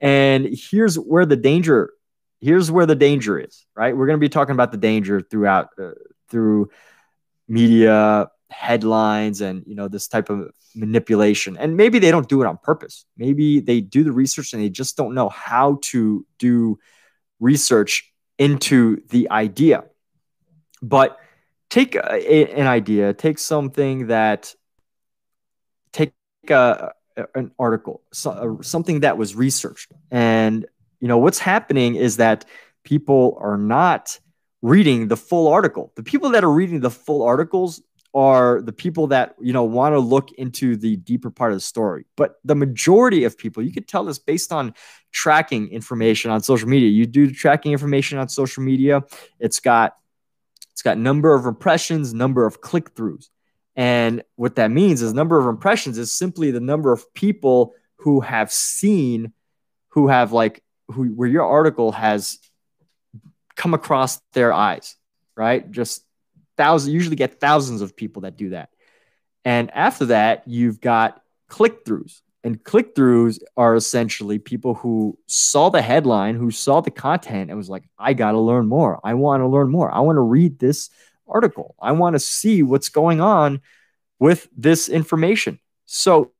And 0.00 0.48
here's 0.52 0.96
where 0.96 1.26
the 1.26 1.36
danger 1.36 1.92
here's 2.40 2.72
where 2.72 2.86
the 2.86 2.96
danger 2.96 3.38
is, 3.38 3.64
right? 3.76 3.96
We're 3.96 4.06
going 4.06 4.18
to 4.18 4.20
be 4.20 4.28
talking 4.28 4.52
about 4.54 4.72
the 4.72 4.78
danger 4.78 5.20
throughout 5.20 5.68
uh, 5.80 5.92
through 6.28 6.70
media 7.48 8.28
headlines 8.50 9.40
and 9.40 9.64
you 9.66 9.74
know 9.74 9.88
this 9.88 10.08
type 10.08 10.28
of 10.30 10.50
manipulation 10.74 11.56
and 11.56 11.76
maybe 11.76 11.98
they 11.98 12.10
don't 12.10 12.28
do 12.28 12.42
it 12.42 12.46
on 12.46 12.58
purpose 12.58 13.06
maybe 13.16 13.60
they 13.60 13.80
do 13.80 14.04
the 14.04 14.12
research 14.12 14.52
and 14.52 14.62
they 14.62 14.68
just 14.68 14.96
don't 14.96 15.14
know 15.14 15.28
how 15.28 15.78
to 15.82 16.24
do 16.38 16.78
research 17.40 18.12
into 18.38 19.02
the 19.08 19.30
idea 19.30 19.84
But 20.82 21.18
take 21.72 21.94
a, 21.94 22.52
an 22.52 22.66
idea, 22.66 23.14
take 23.14 23.38
something 23.38 24.08
that, 24.08 24.54
take 25.90 26.12
a, 26.50 26.92
an 27.34 27.50
article, 27.58 28.02
so, 28.12 28.30
uh, 28.30 28.62
something 28.62 29.00
that 29.00 29.16
was 29.16 29.34
researched. 29.34 29.90
And, 30.10 30.66
you 31.00 31.08
know, 31.08 31.16
what's 31.16 31.38
happening 31.38 31.94
is 31.94 32.18
that 32.18 32.44
people 32.84 33.38
are 33.40 33.56
not 33.56 34.20
reading 34.60 35.08
the 35.08 35.16
full 35.16 35.48
article. 35.48 35.92
The 35.96 36.02
people 36.02 36.28
that 36.32 36.44
are 36.44 36.52
reading 36.52 36.80
the 36.80 36.90
full 36.90 37.22
articles 37.22 37.80
are 38.14 38.60
the 38.60 38.72
people 38.72 39.06
that 39.06 39.34
you 39.40 39.54
know 39.54 39.64
want 39.64 39.94
to 39.94 39.98
look 39.98 40.30
into 40.32 40.76
the 40.76 40.96
deeper 40.98 41.30
part 41.30 41.50
of 41.50 41.56
the 41.56 41.62
story 41.62 42.04
but 42.14 42.34
the 42.44 42.54
majority 42.54 43.24
of 43.24 43.38
people 43.38 43.62
you 43.62 43.72
could 43.72 43.88
tell 43.88 44.04
this 44.04 44.18
based 44.18 44.52
on 44.52 44.74
tracking 45.12 45.68
information 45.68 46.30
on 46.30 46.42
social 46.42 46.68
media 46.68 46.90
you 46.90 47.06
do 47.06 47.30
tracking 47.30 47.72
information 47.72 48.18
on 48.18 48.28
social 48.28 48.62
media 48.62 49.02
it's 49.40 49.60
got 49.60 49.96
it's 50.72 50.82
got 50.82 50.98
number 50.98 51.34
of 51.34 51.46
impressions 51.46 52.12
number 52.12 52.46
of 52.46 52.60
click-throughs 52.60 53.28
and 53.74 54.22
what 54.36 54.56
that 54.56 54.70
means 54.70 55.02
is 55.02 55.12
number 55.12 55.38
of 55.38 55.46
impressions 55.46 55.98
is 55.98 56.12
simply 56.12 56.50
the 56.50 56.60
number 56.60 56.92
of 56.92 57.12
people 57.14 57.74
who 57.96 58.20
have 58.20 58.52
seen 58.52 59.32
who 59.90 60.08
have 60.08 60.32
like 60.32 60.62
who 60.88 61.06
where 61.06 61.28
your 61.28 61.46
article 61.46 61.92
has 61.92 62.38
come 63.56 63.74
across 63.74 64.20
their 64.32 64.52
eyes 64.52 64.96
right 65.36 65.70
just 65.70 66.04
thousands, 66.56 66.94
usually 66.94 67.16
get 67.16 67.40
thousands 67.40 67.80
of 67.82 67.96
people 67.96 68.22
that 68.22 68.36
do 68.36 68.50
that. 68.50 68.70
And 69.44 69.70
after 69.72 70.06
that, 70.06 70.44
you've 70.46 70.80
got 70.80 71.20
click 71.48 71.84
throughs. 71.84 72.20
And 72.44 72.62
click 72.64 72.94
throughs 72.94 73.38
are 73.56 73.76
essentially 73.76 74.38
people 74.38 74.74
who 74.74 75.16
saw 75.26 75.68
the 75.68 75.82
headline, 75.82 76.34
who 76.34 76.50
saw 76.50 76.80
the 76.80 76.90
content, 76.90 77.50
and 77.50 77.56
was 77.56 77.70
like, 77.70 77.84
I 77.98 78.14
got 78.14 78.32
to 78.32 78.40
learn 78.40 78.66
more. 78.66 79.00
I 79.04 79.14
want 79.14 79.42
to 79.42 79.46
learn 79.46 79.70
more. 79.70 79.92
I 79.92 80.00
want 80.00 80.16
to 80.16 80.22
read 80.22 80.58
this 80.58 80.90
article. 81.28 81.76
I 81.80 81.92
want 81.92 82.14
to 82.14 82.20
see 82.20 82.62
what's 82.62 82.88
going 82.88 83.20
on 83.20 83.60
with 84.18 84.48
this 84.56 84.88
information. 84.88 85.60
So, 85.86 86.32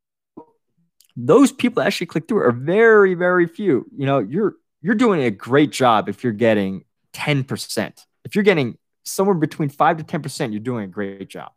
those 1.15 1.53
people 1.53 1.83
that 1.83 1.89
actually 1.89 2.07
click 2.07 2.27
through 2.27 2.43
are 2.43 2.53
very, 2.53 3.15
very 3.15 3.47
few. 3.47 3.87
You 3.95 4.07
know, 4.07 4.19
you're 4.19 4.57
you're 4.81 4.95
doing 4.95 5.23
a 5.23 5.31
great 5.31 5.71
job 5.71 6.09
if 6.09 6.25
you're 6.25 6.33
getting 6.33 6.85
10%. 7.15 8.05
If 8.25 8.35
you're 8.35 8.45
getting 8.45 8.79
somewhere 9.05 9.35
between 9.35 9.69
5 9.69 9.99
to 9.99 10.05
10%, 10.05 10.53
you're 10.53 10.61
doing 10.61 10.85
a 10.85 10.89
great 10.89 11.29
job. 11.29 11.53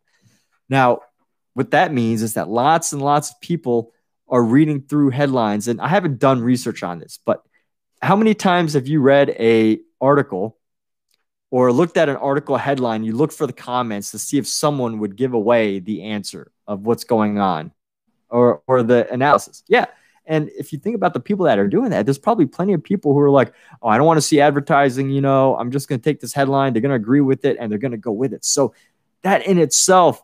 Now, 0.68 1.00
what 1.54 1.72
that 1.72 1.92
means 1.92 2.22
is 2.22 2.34
that 2.34 2.48
lots 2.48 2.92
and 2.92 3.02
lots 3.02 3.30
of 3.30 3.40
people 3.40 3.92
are 4.28 4.42
reading 4.42 4.82
through 4.82 5.10
headlines 5.10 5.68
and 5.68 5.80
I 5.80 5.88
haven't 5.88 6.18
done 6.18 6.40
research 6.40 6.82
on 6.82 6.98
this, 6.98 7.18
but 7.24 7.42
how 8.02 8.16
many 8.16 8.34
times 8.34 8.74
have 8.74 8.86
you 8.86 9.00
read 9.00 9.30
a 9.30 9.80
article 10.00 10.58
or 11.50 11.72
looked 11.72 11.96
at 11.96 12.08
an 12.08 12.16
article 12.16 12.56
headline, 12.56 13.04
you 13.04 13.14
look 13.14 13.32
for 13.32 13.46
the 13.46 13.52
comments 13.52 14.10
to 14.10 14.18
see 14.18 14.38
if 14.38 14.46
someone 14.46 14.98
would 14.98 15.16
give 15.16 15.32
away 15.32 15.78
the 15.78 16.02
answer 16.02 16.50
of 16.66 16.84
what's 16.84 17.04
going 17.04 17.38
on 17.38 17.72
or 18.28 18.62
or 18.66 18.82
the 18.82 19.10
analysis. 19.12 19.62
Yeah. 19.68 19.86
And 20.28 20.50
if 20.58 20.72
you 20.72 20.78
think 20.80 20.96
about 20.96 21.14
the 21.14 21.20
people 21.20 21.44
that 21.44 21.58
are 21.58 21.68
doing 21.68 21.90
that, 21.90 22.04
there's 22.04 22.18
probably 22.18 22.46
plenty 22.46 22.72
of 22.72 22.82
people 22.82 23.12
who 23.12 23.20
are 23.20 23.30
like, 23.30 23.54
oh, 23.80 23.88
I 23.88 23.96
don't 23.96 24.06
want 24.06 24.18
to 24.18 24.22
see 24.22 24.40
advertising. 24.40 25.10
You 25.10 25.20
know, 25.20 25.56
I'm 25.56 25.70
just 25.70 25.88
going 25.88 26.00
to 26.00 26.04
take 26.04 26.18
this 26.20 26.32
headline. 26.32 26.72
They're 26.72 26.82
going 26.82 26.90
to 26.90 26.96
agree 26.96 27.20
with 27.20 27.44
it 27.44 27.56
and 27.60 27.70
they're 27.70 27.78
going 27.78 27.92
to 27.92 27.96
go 27.96 28.10
with 28.10 28.32
it. 28.32 28.44
So 28.44 28.74
that 29.22 29.46
in 29.46 29.58
itself, 29.58 30.20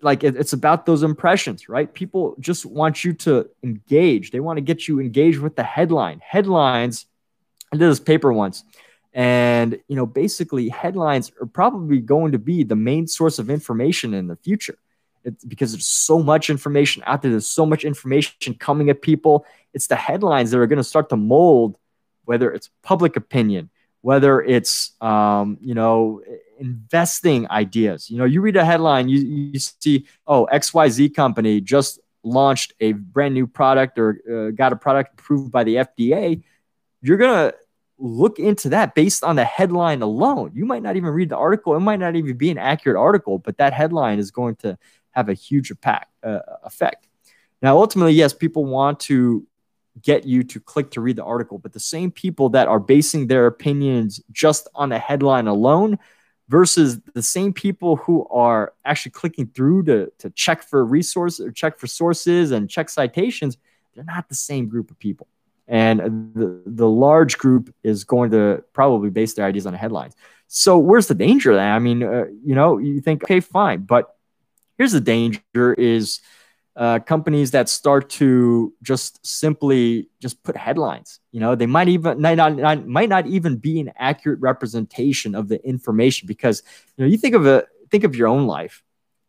like 0.00 0.24
it, 0.24 0.36
it's 0.36 0.52
about 0.52 0.86
those 0.86 1.02
impressions, 1.02 1.68
right? 1.68 1.92
People 1.92 2.36
just 2.40 2.64
want 2.64 3.04
you 3.04 3.12
to 3.14 3.48
engage. 3.62 4.30
They 4.30 4.40
want 4.40 4.56
to 4.58 4.62
get 4.62 4.88
you 4.88 5.00
engaged 5.00 5.38
with 5.38 5.56
the 5.56 5.62
headline. 5.62 6.20
Headlines, 6.24 7.06
I 7.72 7.76
did 7.76 7.90
this 7.90 8.00
paper 8.00 8.32
once. 8.32 8.64
And, 9.12 9.80
you 9.88 9.96
know, 9.96 10.06
basically 10.06 10.68
headlines 10.68 11.32
are 11.40 11.46
probably 11.46 11.98
going 12.00 12.32
to 12.32 12.38
be 12.38 12.62
the 12.62 12.76
main 12.76 13.06
source 13.06 13.38
of 13.38 13.50
information 13.50 14.14
in 14.14 14.28
the 14.28 14.36
future 14.36 14.78
it's 15.24 15.44
because 15.44 15.72
there's 15.72 15.86
so 15.86 16.22
much 16.22 16.50
information 16.50 17.02
out 17.06 17.22
there. 17.22 17.30
There's 17.30 17.48
so 17.48 17.66
much 17.66 17.84
information 17.84 18.54
coming 18.54 18.90
at 18.90 19.02
people. 19.02 19.46
It's 19.74 19.86
the 19.86 19.96
headlines 19.96 20.50
that 20.50 20.58
are 20.58 20.66
going 20.66 20.78
to 20.78 20.84
start 20.84 21.08
to 21.10 21.16
mold 21.16 21.76
whether 22.24 22.52
it's 22.52 22.68
public 22.82 23.16
opinion, 23.16 23.70
whether 24.08 24.40
it's 24.40 24.92
um, 25.02 25.58
you 25.60 25.74
know 25.74 26.22
investing 26.58 27.46
ideas. 27.50 28.08
You 28.08 28.16
know, 28.16 28.24
you 28.24 28.40
read 28.40 28.56
a 28.56 28.64
headline, 28.64 29.10
you, 29.10 29.18
you 29.18 29.58
see, 29.58 30.06
oh, 30.26 30.48
XYZ 30.50 31.14
company 31.14 31.60
just 31.60 32.00
launched 32.22 32.72
a 32.80 32.92
brand 32.92 33.34
new 33.34 33.46
product 33.46 33.98
or 33.98 34.08
uh, 34.32 34.50
got 34.52 34.72
a 34.72 34.76
product 34.76 35.12
approved 35.12 35.52
by 35.52 35.62
the 35.62 35.74
FDA. 35.74 36.42
You're 37.02 37.18
gonna 37.18 37.52
look 37.98 38.38
into 38.38 38.70
that 38.70 38.94
based 38.94 39.22
on 39.22 39.36
the 39.36 39.44
headline 39.44 40.00
alone. 40.00 40.52
You 40.54 40.64
might 40.64 40.82
not 40.82 40.96
even 40.96 41.10
read 41.10 41.28
the 41.28 41.36
article. 41.36 41.76
It 41.76 41.80
might 41.80 42.00
not 42.00 42.16
even 42.16 42.34
be 42.34 42.50
an 42.50 42.56
accurate 42.56 42.96
article, 42.96 43.38
but 43.38 43.58
that 43.58 43.74
headline 43.74 44.18
is 44.18 44.30
going 44.30 44.56
to 44.64 44.78
have 45.10 45.28
a 45.28 45.34
huge 45.34 45.70
impact, 45.70 46.08
uh, 46.22 46.38
effect. 46.64 47.06
Now, 47.60 47.76
ultimately, 47.76 48.14
yes, 48.14 48.32
people 48.32 48.64
want 48.64 49.00
to 49.00 49.46
get 50.02 50.24
you 50.24 50.42
to 50.44 50.60
click 50.60 50.90
to 50.92 51.00
read 51.00 51.16
the 51.16 51.24
article, 51.24 51.58
but 51.58 51.72
the 51.72 51.80
same 51.80 52.10
people 52.10 52.48
that 52.50 52.68
are 52.68 52.78
basing 52.78 53.26
their 53.26 53.46
opinions 53.46 54.20
just 54.30 54.68
on 54.74 54.88
the 54.88 54.98
headline 54.98 55.46
alone 55.46 55.98
versus 56.48 57.00
the 57.14 57.22
same 57.22 57.52
people 57.52 57.96
who 57.96 58.26
are 58.28 58.72
actually 58.84 59.12
clicking 59.12 59.46
through 59.46 59.82
to, 59.82 60.10
to 60.18 60.30
check 60.30 60.62
for 60.62 60.84
resources 60.84 61.44
or 61.44 61.50
check 61.50 61.78
for 61.78 61.86
sources 61.86 62.52
and 62.52 62.70
check 62.70 62.88
citations, 62.88 63.58
they're 63.94 64.04
not 64.04 64.28
the 64.28 64.34
same 64.34 64.68
group 64.68 64.90
of 64.90 64.98
people. 64.98 65.26
And 65.66 66.32
the, 66.34 66.62
the 66.64 66.88
large 66.88 67.36
group 67.36 67.74
is 67.82 68.04
going 68.04 68.30
to 68.30 68.64
probably 68.72 69.10
base 69.10 69.34
their 69.34 69.44
ideas 69.44 69.66
on 69.66 69.72
the 69.72 69.78
headlines. 69.78 70.14
So 70.46 70.78
where's 70.78 71.08
the 71.08 71.14
danger? 71.14 71.58
I 71.58 71.78
mean, 71.78 72.02
uh, 72.02 72.24
you 72.42 72.54
know, 72.54 72.78
you 72.78 73.02
think, 73.02 73.24
okay, 73.24 73.40
fine, 73.40 73.82
but 73.82 74.14
Here's 74.78 74.92
the 74.92 75.00
danger 75.00 75.74
is 75.74 76.20
uh, 76.78 77.00
companies 77.00 77.50
that 77.50 77.68
start 77.68 78.08
to 78.08 78.72
just 78.84 79.26
simply 79.26 80.08
just 80.20 80.40
put 80.44 80.56
headlines. 80.56 81.18
You 81.32 81.40
know, 81.40 81.56
they 81.56 81.66
might 81.66 81.88
even 81.88 82.20
might 82.20 82.36
not, 82.36 82.54
not, 82.54 82.86
might 82.86 83.08
not 83.08 83.26
even 83.26 83.56
be 83.56 83.80
an 83.80 83.90
accurate 83.96 84.38
representation 84.38 85.34
of 85.34 85.48
the 85.48 85.60
information 85.66 86.28
because 86.28 86.62
you 86.96 87.04
know 87.04 87.10
you 87.10 87.18
think 87.18 87.34
of 87.34 87.46
a 87.46 87.66
think 87.90 88.04
of 88.04 88.14
your 88.14 88.28
own 88.28 88.46
life 88.46 88.84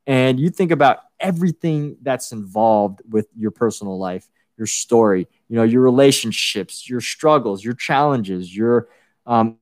and 0.06 0.40
you 0.40 0.52
think 0.52 0.70
about 0.70 1.00
everything 1.20 1.98
that's 2.04 2.32
involved 2.32 3.02
with 3.10 3.28
your 3.36 3.50
personal 3.50 3.98
life, 3.98 4.30
your 4.56 4.68
story, 4.68 5.28
you 5.48 5.56
know, 5.56 5.64
your 5.64 5.82
relationships, 5.82 6.88
your 6.88 7.02
struggles, 7.02 7.64
your 7.64 7.74
challenges, 7.74 8.56
your 8.56 8.90
um, 9.26 9.58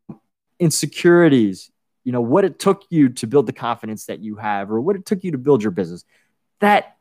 insecurities, 0.60 1.72
you 2.04 2.12
know 2.12 2.22
what 2.22 2.44
it 2.44 2.60
took 2.60 2.84
you 2.90 3.08
to 3.10 3.28
build 3.28 3.46
the 3.46 3.54
confidence 3.54 4.08
that 4.08 4.20
you 4.20 4.36
have 4.36 4.72
or 4.72 4.82
what 4.82 4.98
it 4.98 5.06
took 5.06 5.24
you 5.24 5.32
to 5.32 5.38
build 5.38 5.64
your 5.64 5.72
business 5.72 6.04
that 6.60 6.97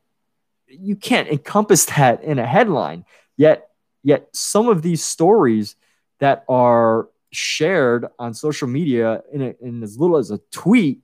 you 0.69 0.97
can't 0.97 1.29
encompass 1.29 1.85
that 1.87 2.23
in 2.23 2.39
a 2.39 2.47
headline. 2.47 3.05
Yet 3.37 3.69
yet 4.03 4.29
some 4.33 4.69
of 4.69 4.83
these 4.83 5.03
stories 5.03 5.77
that 6.21 6.45
are 6.49 7.09
shared 7.33 8.07
on 8.19 8.33
social 8.33 8.69
media 8.69 9.23
in, 9.33 9.43
a, 9.43 9.55
in 9.61 9.83
as 9.83 9.99
little 9.99 10.17
as 10.17 10.31
a 10.31 10.39
tweet 10.51 11.01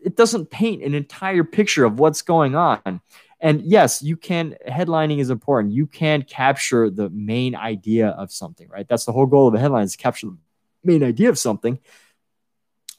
it 0.00 0.16
doesn't 0.16 0.50
paint 0.50 0.82
an 0.82 0.94
entire 0.94 1.44
picture 1.44 1.84
of 1.84 2.00
what's 2.00 2.22
going 2.22 2.56
on. 2.56 3.02
And 3.38 3.60
yes 3.62 4.02
you 4.02 4.16
can 4.16 4.56
headlining 4.66 5.18
is 5.18 5.30
important. 5.30 5.74
You 5.74 5.86
can 5.86 6.22
capture 6.22 6.90
the 6.90 7.10
main 7.10 7.54
idea 7.54 8.08
of 8.08 8.32
something 8.32 8.68
right? 8.68 8.88
That's 8.88 9.04
the 9.04 9.12
whole 9.12 9.26
goal 9.26 9.46
of 9.46 9.54
a 9.54 9.58
headline 9.58 9.84
is 9.84 9.94
capture 9.94 10.28
the 10.28 10.36
main 10.82 11.04
idea 11.04 11.28
of 11.28 11.38
something. 11.38 11.78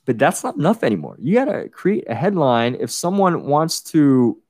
But 0.05 0.17
that's 0.17 0.43
not 0.43 0.55
enough 0.55 0.83
anymore. 0.83 1.17
You 1.19 1.35
got 1.35 1.45
to 1.45 1.69
create 1.69 2.05
a 2.07 2.15
headline. 2.15 2.75
If 2.79 2.89
someone 2.89 3.43
wants 3.43 3.81
to 3.91 4.41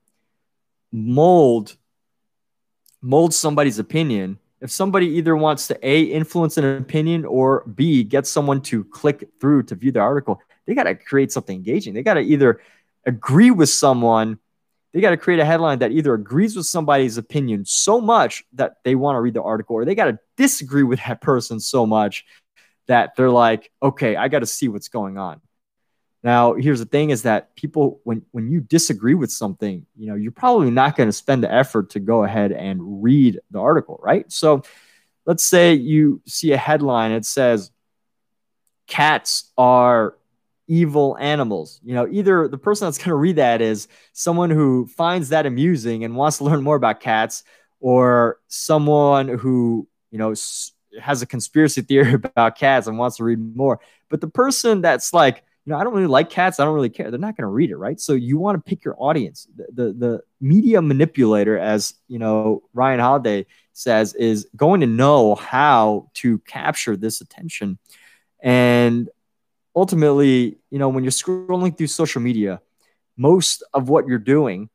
mold 0.92 1.76
mold 3.02 3.34
somebody's 3.34 3.80
opinion, 3.80 4.40
if 4.62 4.72
somebody 4.72 5.08
either 5.08 5.36
wants 5.36 5.68
to 5.68 5.88
a 5.88 6.02
influence 6.02 6.58
an 6.58 6.66
opinion 6.78 7.26
or 7.26 7.64
b 7.76 8.04
get 8.04 8.28
someone 8.28 8.62
to 8.62 8.84
click 8.84 9.30
through 9.40 9.64
to 9.64 9.76
view 9.76 9.92
the 9.92 10.00
article, 10.00 10.42
they 10.66 10.74
got 10.74 10.84
to 10.84 10.96
create 10.96 11.32
something 11.32 11.56
engaging. 11.56 11.94
They 11.94 12.04
got 12.04 12.16
to 12.16 12.22
either 12.22 12.62
agree 13.06 13.52
with 13.52 13.70
someone 13.70 14.40
they 14.94 15.02
got 15.02 15.12
to 15.12 15.18
create 15.18 15.40
a 15.40 15.46
headline 15.46 15.80
that 15.80 15.92
either 15.92 16.16
agrees 16.16 16.56
with 16.56 16.66
somebody's 16.66 17.18
opinion 17.18 17.64
so 17.66 18.02
much 18.02 18.44
that 18.54 18.78
they 18.84 18.96
want 18.96 19.16
to 19.16 19.20
read 19.20 19.36
the 19.36 19.44
article 19.44 19.76
or 19.76 19.86
they 19.86 19.96
got 19.96 20.06
to 20.06 20.20
disagree 20.36 20.84
with 20.84 21.00
that 21.06 21.22
person 21.30 21.60
so 21.60 21.86
much 21.86 22.26
that 22.88 23.16
they're 23.16 23.30
like 23.30 23.72
okay 23.82 24.16
i 24.16 24.28
got 24.28 24.40
to 24.40 24.46
see 24.46 24.68
what's 24.68 24.88
going 24.88 25.18
on 25.18 25.42
now, 26.22 26.54
here's 26.54 26.80
the 26.80 26.86
thing 26.86 27.12
is 27.12 27.22
that 27.24 27.56
people, 27.56 28.02
when, 28.04 28.24
when 28.32 28.52
you 28.52 28.60
disagree 28.60 29.14
with 29.14 29.32
something, 29.32 29.86
you 29.98 30.08
know, 30.08 30.16
you're 30.16 30.34
probably 30.34 30.70
not 30.70 30.98
going 30.98 31.08
to 31.08 31.14
spend 31.14 31.44
the 31.44 31.52
effort 31.52 31.92
to 31.92 32.00
go 32.00 32.24
ahead 32.26 32.52
and 32.52 33.02
read 33.02 33.40
the 33.52 33.60
article, 33.60 34.00
right? 34.04 34.30
So 34.32 34.64
let's 35.26 35.44
say 35.44 35.74
you 35.74 36.22
see 36.26 36.52
a 36.52 36.58
headline, 36.58 37.12
it 37.12 37.26
says, 37.26 37.72
cats 38.88 39.52
are 39.58 40.18
evil 40.68 41.18
animals. 41.20 41.80
You 41.84 41.96
know, 41.96 42.08
either 42.10 42.50
the 42.50 42.58
person 42.58 42.88
that's 42.88 42.98
going 42.98 43.10
to 43.10 43.16
read 43.16 43.38
that 43.38 43.62
is 43.62 43.88
someone 44.12 44.50
who 44.50 44.88
finds 44.88 45.30
that 45.30 45.46
amusing 45.46 46.04
and 46.04 46.16
wants 46.16 46.40
to 46.40 46.44
learn 46.44 46.64
more 46.64 46.76
about 46.76 47.00
cats, 47.00 47.44
or 47.80 48.40
someone 48.50 49.30
who, 49.30 49.88
you 50.12 50.18
know, 50.18 50.36
has 51.02 51.22
a 51.22 51.26
conspiracy 51.26 51.82
theory 51.82 52.14
about 52.26 52.58
cats 52.58 52.88
and 52.88 52.98
wants 52.98 53.18
to 53.18 53.24
read 53.24 53.56
more. 53.56 53.80
But 54.10 54.20
the 54.20 54.28
person 54.28 54.82
that's 54.82 55.14
like, 55.14 55.44
you 55.70 55.76
know, 55.76 55.80
I 55.80 55.84
don't 55.84 55.94
really 55.94 56.08
like 56.08 56.32
cats. 56.32 56.60
I 56.60 56.66
don't 56.66 56.74
really 56.74 56.90
care. 56.90 57.12
They're 57.12 57.20
not 57.20 57.38
going 57.38 57.44
to 57.44 57.48
read 57.48 57.70
it, 57.70 57.76
right? 57.78 58.00
So 58.00 58.14
you 58.14 58.40
want 58.40 58.58
to 58.58 58.68
pick 58.68 58.84
your 58.84 58.96
audience. 58.98 59.48
The, 59.56 59.68
the, 59.72 59.94
the 59.94 60.22
media 60.42 60.82
manipulator, 60.82 61.60
as 61.60 61.94
you 62.08 62.18
know, 62.18 62.64
Ryan 62.74 63.00
Holiday 63.00 63.46
says, 63.74 64.16
is 64.16 64.48
going 64.56 64.82
to 64.82 64.88
know 64.88 65.36
how 65.36 66.10
to 66.16 66.40
capture 66.40 66.98
this 66.98 67.22
attention. 67.22 67.78
And 68.42 69.10
ultimately, 69.76 70.58
you 70.72 70.80
know, 70.80 70.90
when 70.90 71.04
you're 71.04 71.12
scrolling 71.12 71.78
through 71.78 71.86
social 71.86 72.20
media, 72.24 72.62
most 73.16 73.62
of 73.72 73.90
what 73.90 74.08
you're 74.08 74.18
doing 74.18 74.70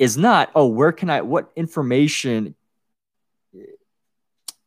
is 0.00 0.18
not, 0.18 0.50
oh, 0.56 0.66
where 0.66 0.90
can 0.90 1.10
I, 1.10 1.20
what 1.20 1.52
information 1.54 2.56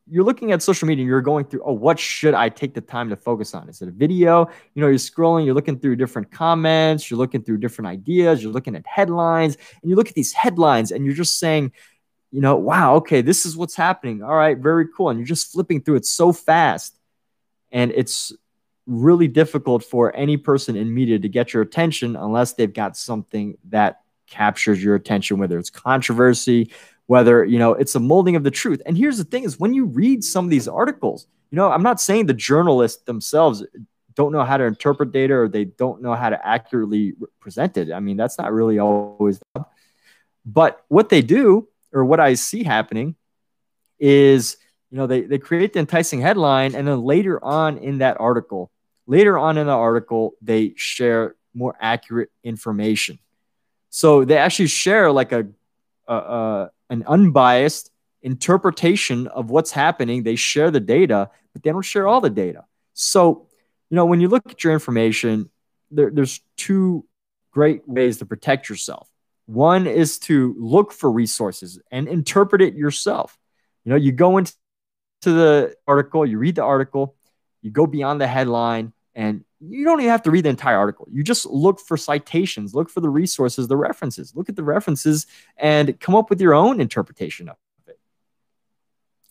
you're 0.09 0.23
looking 0.23 0.51
at 0.51 0.61
social 0.61 0.87
media 0.87 1.03
and 1.03 1.09
you're 1.09 1.21
going 1.21 1.45
through, 1.45 1.61
oh, 1.63 1.73
what 1.73 1.99
should 1.99 2.33
I 2.33 2.49
take 2.49 2.73
the 2.73 2.81
time 2.81 3.09
to 3.09 3.15
focus 3.15 3.53
on? 3.53 3.69
Is 3.69 3.81
it 3.81 3.87
a 3.87 3.91
video? 3.91 4.49
You 4.73 4.81
know, 4.81 4.87
you're 4.87 4.97
scrolling, 4.97 5.45
you're 5.45 5.55
looking 5.55 5.79
through 5.79 5.97
different 5.97 6.31
comments, 6.31 7.09
you're 7.09 7.17
looking 7.17 7.43
through 7.43 7.57
different 7.57 7.87
ideas, 7.87 8.41
you're 8.41 8.51
looking 8.51 8.75
at 8.75 8.85
headlines, 8.87 9.57
and 9.81 9.89
you 9.89 9.95
look 9.95 10.09
at 10.09 10.15
these 10.15 10.33
headlines 10.33 10.91
and 10.91 11.05
you're 11.05 11.15
just 11.15 11.39
saying, 11.39 11.71
you 12.31 12.41
know, 12.41 12.55
wow, 12.55 12.95
okay, 12.95 13.21
this 13.21 13.45
is 13.45 13.57
what's 13.57 13.75
happening. 13.75 14.23
All 14.23 14.35
right, 14.35 14.57
very 14.57 14.85
cool. 14.95 15.09
And 15.09 15.19
you're 15.19 15.25
just 15.25 15.51
flipping 15.51 15.81
through 15.81 15.95
it 15.95 16.05
so 16.05 16.31
fast. 16.31 16.97
And 17.71 17.91
it's 17.91 18.33
really 18.85 19.27
difficult 19.27 19.83
for 19.83 20.15
any 20.15 20.37
person 20.37 20.75
in 20.75 20.93
media 20.93 21.19
to 21.19 21.29
get 21.29 21.53
your 21.53 21.61
attention 21.61 22.15
unless 22.15 22.53
they've 22.53 22.73
got 22.73 22.97
something 22.97 23.57
that 23.69 24.01
captures 24.27 24.83
your 24.83 24.95
attention, 24.95 25.37
whether 25.37 25.57
it's 25.57 25.69
controversy, 25.69 26.71
whether 27.09 27.43
you 27.43 27.57
know 27.57 27.73
it's 27.73 27.95
a 27.95 27.99
molding 27.99 28.35
of 28.35 28.43
the 28.43 28.51
truth. 28.51 28.81
And 28.85 28.95
here's 28.95 29.17
the 29.17 29.23
thing 29.23 29.43
is 29.43 29.59
when 29.59 29.73
you 29.73 29.85
read 29.85 30.23
some 30.23 30.45
of 30.45 30.51
these 30.51 30.67
articles 30.67 31.25
you 31.49 31.55
know 31.55 31.71
i'm 31.71 31.81
not 31.81 31.99
saying 31.99 32.27
the 32.27 32.33
journalists 32.33 33.01
themselves 33.03 33.63
don't 34.13 34.31
know 34.31 34.43
how 34.43 34.57
to 34.57 34.65
interpret 34.65 35.11
data 35.11 35.33
or 35.33 35.47
they 35.47 35.65
don't 35.65 36.01
know 36.01 36.13
how 36.13 36.29
to 36.29 36.47
accurately 36.47 37.13
present 37.39 37.77
it. 37.77 37.91
I 37.91 37.99
mean 37.99 38.17
that's 38.17 38.37
not 38.37 38.53
really 38.53 38.77
always 38.79 39.39
but 40.45 40.83
what 40.87 41.09
they 41.09 41.21
do 41.21 41.67
or 41.91 42.05
what 42.05 42.19
i 42.19 42.35
see 42.35 42.63
happening 42.63 43.15
is 43.97 44.57
you 44.91 44.97
know 44.97 45.07
they, 45.07 45.21
they 45.21 45.39
create 45.39 45.73
the 45.73 45.79
enticing 45.79 46.21
headline 46.21 46.75
and 46.75 46.87
then 46.87 47.01
later 47.01 47.43
on 47.43 47.79
in 47.79 47.99
that 47.99 48.19
article 48.19 48.71
later 49.07 49.37
on 49.37 49.57
in 49.57 49.65
the 49.65 49.73
article 49.73 50.33
they 50.41 50.73
share 50.75 51.35
more 51.53 51.75
accurate 51.79 52.29
information. 52.43 53.19
So 53.89 54.23
they 54.23 54.37
actually 54.37 54.67
share 54.67 55.11
like 55.11 55.31
a, 55.31 55.47
a, 56.09 56.15
a 56.15 56.71
an 56.89 57.03
unbiased 57.07 57.91
interpretation 58.21 59.27
of 59.27 59.49
what's 59.49 59.71
happening. 59.71 60.23
They 60.23 60.35
share 60.35 60.71
the 60.71 60.79
data, 60.79 61.29
but 61.53 61.63
they 61.63 61.71
don't 61.71 61.83
share 61.83 62.07
all 62.07 62.19
the 62.19 62.29
data. 62.29 62.65
So, 62.93 63.47
you 63.89 63.95
know, 63.95 64.05
when 64.05 64.19
you 64.19 64.27
look 64.27 64.51
at 64.51 64.63
your 64.63 64.73
information, 64.73 65.49
there, 65.91 66.09
there's 66.11 66.41
two 66.57 67.05
great 67.51 67.87
ways 67.87 68.17
to 68.17 68.25
protect 68.25 68.69
yourself. 68.69 69.07
One 69.45 69.87
is 69.87 70.19
to 70.19 70.55
look 70.59 70.91
for 70.91 71.09
resources 71.11 71.79
and 71.91 72.07
interpret 72.07 72.61
it 72.61 72.75
yourself. 72.75 73.37
You 73.85 73.91
know, 73.91 73.95
you 73.95 74.11
go 74.11 74.37
into 74.37 74.53
the 75.23 75.75
article, 75.87 76.25
you 76.25 76.37
read 76.37 76.55
the 76.55 76.63
article, 76.63 77.15
you 77.61 77.71
go 77.71 77.87
beyond 77.87 78.21
the 78.21 78.27
headline, 78.27 78.93
and 79.19 79.43
you 79.59 79.83
don't 79.83 79.99
even 79.99 80.11
have 80.11 80.23
to 80.23 80.31
read 80.31 80.45
the 80.45 80.49
entire 80.49 80.77
article. 80.77 81.05
You 81.11 81.23
just 81.23 81.45
look 81.45 81.81
for 81.81 81.97
citations, 81.97 82.73
look 82.73 82.89
for 82.89 83.01
the 83.01 83.09
resources, 83.09 83.67
the 83.67 83.75
references, 83.75 84.33
look 84.33 84.47
at 84.47 84.55
the 84.55 84.63
references, 84.63 85.27
and 85.57 85.99
come 85.99 86.15
up 86.15 86.29
with 86.29 86.39
your 86.39 86.53
own 86.53 86.79
interpretation 86.79 87.49
of 87.49 87.57
it. 87.85 87.99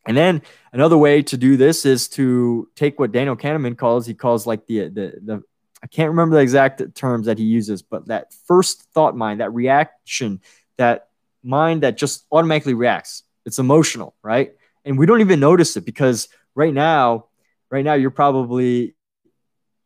And 0.07 0.14
then 0.14 0.42
another 0.75 0.99
way 0.99 1.23
to 1.23 1.38
do 1.38 1.57
this 1.57 1.87
is 1.87 2.07
to 2.11 2.68
take 2.76 3.00
what 3.00 3.12
Daniel 3.12 3.35
Kahneman 3.35 3.78
calls, 3.78 4.07
he 4.07 4.12
calls 4.12 4.47
like 4.47 4.66
the, 4.66 4.90
the, 4.90 5.14
the, 5.23 5.42
I 5.83 5.87
can't 5.87 6.11
remember 6.11 6.37
the 6.37 6.42
exact 6.42 6.83
terms 6.95 7.25
that 7.25 7.38
he 7.38 7.45
uses, 7.45 7.80
but 7.80 8.09
that 8.09 8.35
first 8.47 8.83
thought 8.92 9.16
mind, 9.16 9.40
that 9.40 9.55
reaction, 9.55 10.42
that 10.77 11.09
mind 11.42 11.83
that 11.83 11.96
just 11.96 12.27
automatically 12.31 12.74
reacts. 12.74 13.22
It's 13.46 13.59
emotional, 13.59 14.14
right? 14.22 14.53
And 14.85 14.98
we 14.98 15.07
don't 15.07 15.22
even 15.22 15.40
notice 15.40 15.79
it 15.79 15.87
because 15.87 16.29
right 16.55 16.74
now, 16.74 17.29
right 17.70 17.87
now, 17.87 17.94
you're 17.94 18.11
probably 18.11 18.94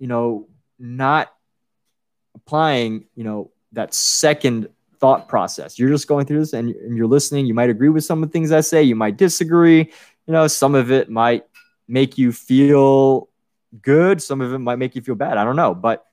you 0.03 0.09
know, 0.09 0.49
not 0.81 1.33
applying, 2.35 3.05
you 3.15 3.23
know, 3.23 3.53
that 3.71 3.95
second 3.95 4.69
thought 4.99 5.29
process. 5.29 5.79
You're 5.79 5.91
just 5.91 6.09
going 6.09 6.27
through 6.27 6.41
this 6.41 6.55
and, 6.55 6.75
and 6.75 6.97
you're 6.97 7.07
listening. 7.07 7.47
You 7.47 7.55
might 7.55 7.71
agree 7.71 7.89
with 7.89 8.05
some 8.05 8.21
of 8.21 8.29
the 8.29 8.33
things 8.33 8.51
I 8.51 8.63
say. 8.63 8.83
You 8.83 8.97
might 8.97 9.17
disagree. 9.17 9.79
You 9.79 10.33
know, 10.33 10.49
some 10.49 10.75
of 10.75 10.91
it 10.91 11.09
might 11.09 11.45
make 11.87 12.19
you 12.19 12.33
feel 12.33 13.29
good. 13.81 14.21
Some 14.21 14.41
of 14.41 14.53
it 14.53 14.59
might 14.59 14.81
make 14.81 14.97
you 14.97 15.03
feel 15.03 15.15
bad. 15.15 15.39
I 15.39 15.45
don't 15.45 15.55
know. 15.55 15.73
But 15.73 16.05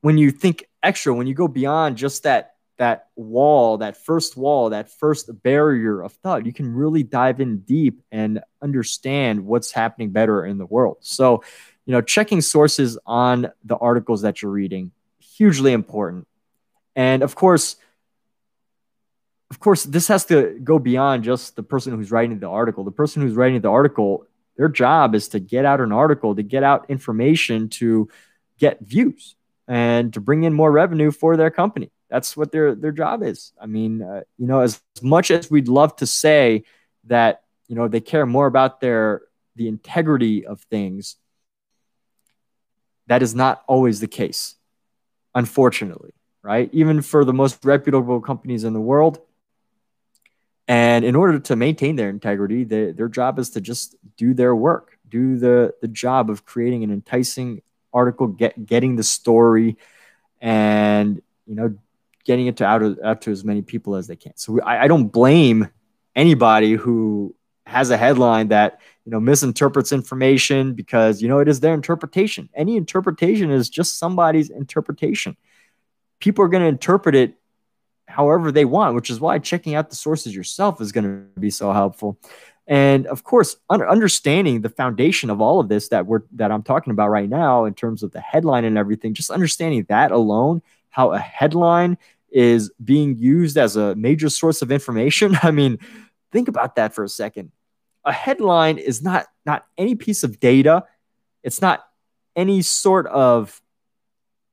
when 0.00 0.18
you 0.18 0.32
think 0.32 0.68
extra, 0.82 1.14
when 1.14 1.28
you 1.28 1.34
go 1.34 1.46
beyond 1.46 1.96
just 1.96 2.24
that 2.24 2.54
that 2.78 3.06
wall, 3.14 3.78
that 3.78 3.96
first 3.96 4.36
wall, 4.36 4.70
that 4.70 4.90
first 4.90 5.30
barrier 5.44 6.02
of 6.02 6.12
thought, 6.12 6.44
you 6.44 6.52
can 6.52 6.74
really 6.74 7.04
dive 7.04 7.40
in 7.40 7.58
deep 7.58 8.02
and 8.10 8.40
understand 8.60 9.46
what's 9.46 9.70
happening 9.70 10.10
better 10.10 10.44
in 10.44 10.58
the 10.58 10.66
world. 10.66 10.96
So 11.00 11.44
you 11.86 11.92
know, 11.92 12.00
checking 12.00 12.40
sources 12.40 12.98
on 13.06 13.50
the 13.64 13.76
articles 13.76 14.22
that 14.22 14.42
you're 14.42 14.50
reading, 14.50 14.92
hugely 15.18 15.72
important. 15.72 16.26
And 16.96 17.22
of 17.22 17.34
course, 17.34 17.76
of 19.50 19.60
course, 19.60 19.84
this 19.84 20.08
has 20.08 20.24
to 20.26 20.58
go 20.64 20.78
beyond 20.78 21.24
just 21.24 21.56
the 21.56 21.62
person 21.62 21.94
who's 21.94 22.10
writing 22.10 22.38
the 22.38 22.48
article. 22.48 22.84
The 22.84 22.90
person 22.90 23.22
who's 23.22 23.34
writing 23.34 23.60
the 23.60 23.70
article, 23.70 24.26
their 24.56 24.68
job 24.68 25.14
is 25.14 25.28
to 25.28 25.40
get 25.40 25.64
out 25.64 25.80
an 25.80 25.92
article, 25.92 26.34
to 26.34 26.42
get 26.42 26.62
out 26.62 26.86
information, 26.88 27.68
to 27.70 28.08
get 28.58 28.80
views, 28.80 29.36
and 29.68 30.12
to 30.14 30.20
bring 30.20 30.44
in 30.44 30.54
more 30.54 30.72
revenue 30.72 31.10
for 31.10 31.36
their 31.36 31.50
company. 31.50 31.90
That's 32.08 32.36
what 32.36 32.52
their 32.52 32.74
their 32.74 32.92
job 32.92 33.22
is. 33.22 33.52
I 33.60 33.66
mean, 33.66 34.02
uh, 34.02 34.22
you 34.38 34.46
know, 34.46 34.60
as, 34.60 34.80
as 34.96 35.02
much 35.02 35.30
as 35.30 35.50
we'd 35.50 35.68
love 35.68 35.96
to 35.96 36.06
say 36.06 36.64
that 37.04 37.42
you 37.68 37.74
know 37.76 37.88
they 37.88 38.00
care 38.00 38.26
more 38.26 38.46
about 38.46 38.80
their 38.80 39.22
the 39.56 39.68
integrity 39.68 40.46
of 40.46 40.60
things 40.62 41.16
that 43.06 43.22
is 43.22 43.34
not 43.34 43.62
always 43.66 44.00
the 44.00 44.06
case, 44.06 44.54
unfortunately, 45.34 46.12
right? 46.42 46.70
Even 46.72 47.02
for 47.02 47.24
the 47.24 47.32
most 47.32 47.64
reputable 47.64 48.20
companies 48.20 48.64
in 48.64 48.72
the 48.72 48.80
world. 48.80 49.20
And 50.66 51.04
in 51.04 51.14
order 51.14 51.38
to 51.38 51.56
maintain 51.56 51.96
their 51.96 52.08
integrity, 52.08 52.64
they, 52.64 52.92
their 52.92 53.08
job 53.08 53.38
is 53.38 53.50
to 53.50 53.60
just 53.60 53.96
do 54.16 54.32
their 54.32 54.56
work, 54.56 54.98
do 55.08 55.36
the, 55.36 55.74
the 55.82 55.88
job 55.88 56.30
of 56.30 56.46
creating 56.46 56.84
an 56.84 56.90
enticing 56.90 57.60
article, 57.92 58.26
get, 58.28 58.64
getting 58.64 58.96
the 58.96 59.02
story, 59.02 59.76
and 60.40 61.20
you 61.46 61.54
know, 61.54 61.74
getting 62.24 62.46
it 62.46 62.56
to 62.56 62.64
out, 62.64 62.82
of, 62.82 62.98
out 63.04 63.20
to 63.22 63.30
as 63.30 63.44
many 63.44 63.60
people 63.60 63.96
as 63.96 64.06
they 64.06 64.16
can. 64.16 64.32
So 64.36 64.60
I, 64.62 64.84
I 64.84 64.88
don't 64.88 65.08
blame 65.08 65.68
anybody 66.16 66.72
who 66.72 67.34
has 67.74 67.90
a 67.90 67.96
headline 67.96 68.48
that 68.48 68.80
you 69.04 69.10
know 69.10 69.20
misinterprets 69.20 69.92
information 69.92 70.74
because 70.74 71.20
you 71.20 71.28
know 71.28 71.38
it 71.38 71.48
is 71.48 71.60
their 71.60 71.74
interpretation. 71.74 72.48
Any 72.54 72.76
interpretation 72.76 73.50
is 73.50 73.68
just 73.68 73.98
somebody's 73.98 74.50
interpretation. 74.50 75.36
People 76.20 76.44
are 76.44 76.48
going 76.48 76.62
to 76.62 76.68
interpret 76.68 77.14
it 77.14 77.34
however 78.06 78.52
they 78.52 78.66
want 78.66 78.94
which 78.94 79.08
is 79.08 79.18
why 79.18 79.38
checking 79.38 79.74
out 79.74 79.88
the 79.88 79.96
sources 79.96 80.36
yourself 80.36 80.80
is 80.80 80.92
going 80.92 81.04
to 81.04 81.40
be 81.40 81.50
so 81.50 81.72
helpful. 81.72 82.18
And 82.66 83.06
of 83.06 83.24
course 83.24 83.56
understanding 83.68 84.62
the 84.62 84.68
foundation 84.68 85.28
of 85.30 85.40
all 85.40 85.60
of 85.60 85.68
this 85.68 85.88
that 85.88 86.06
we're 86.06 86.22
that 86.32 86.50
i'm 86.50 86.62
talking 86.62 86.92
about 86.92 87.10
right 87.10 87.28
now 87.28 87.66
in 87.66 87.74
terms 87.74 88.02
of 88.02 88.12
the 88.12 88.20
headline 88.20 88.64
and 88.64 88.78
everything 88.78 89.12
just 89.12 89.30
understanding 89.30 89.84
that 89.90 90.12
alone 90.12 90.62
how 90.88 91.12
a 91.12 91.18
headline 91.18 91.98
is 92.30 92.70
being 92.82 93.16
used 93.16 93.56
as 93.56 93.76
a 93.76 93.94
major 93.94 94.28
source 94.28 94.60
of 94.60 94.72
information. 94.72 95.36
I 95.42 95.50
mean 95.50 95.78
think 96.32 96.48
about 96.48 96.76
that 96.76 96.94
for 96.94 97.04
a 97.04 97.08
second 97.08 97.52
a 98.04 98.12
headline 98.12 98.78
is 98.78 99.02
not 99.02 99.26
not 99.46 99.66
any 99.76 99.94
piece 99.94 100.24
of 100.24 100.40
data. 100.40 100.84
It's 101.42 101.60
not 101.60 101.84
any 102.36 102.62
sort 102.62 103.06
of 103.06 103.60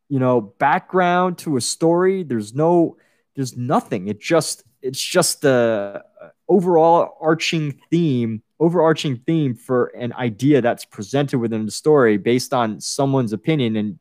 you 0.10 0.20
know 0.20 0.42
background 0.42 1.38
to 1.40 1.58
a 1.58 1.62
story. 1.62 2.24
There's 2.24 2.54
no 2.54 2.98
there's 3.36 3.56
nothing. 3.56 4.08
It 4.08 4.20
just 4.20 4.64
it's 4.82 5.02
just 5.02 5.42
the 5.42 6.04
overall 6.48 7.18
arching 7.22 7.80
theme 7.90 8.44
overarching 8.62 9.18
theme 9.26 9.56
for 9.56 9.88
an 9.88 10.14
idea 10.14 10.62
that's 10.62 10.86
presented 10.86 11.40
within 11.40 11.66
the 11.66 11.72
story 11.72 12.18
based 12.18 12.54
on 12.54 12.80
someone's 12.80 13.34
opinion. 13.34 13.76
And 13.76 13.98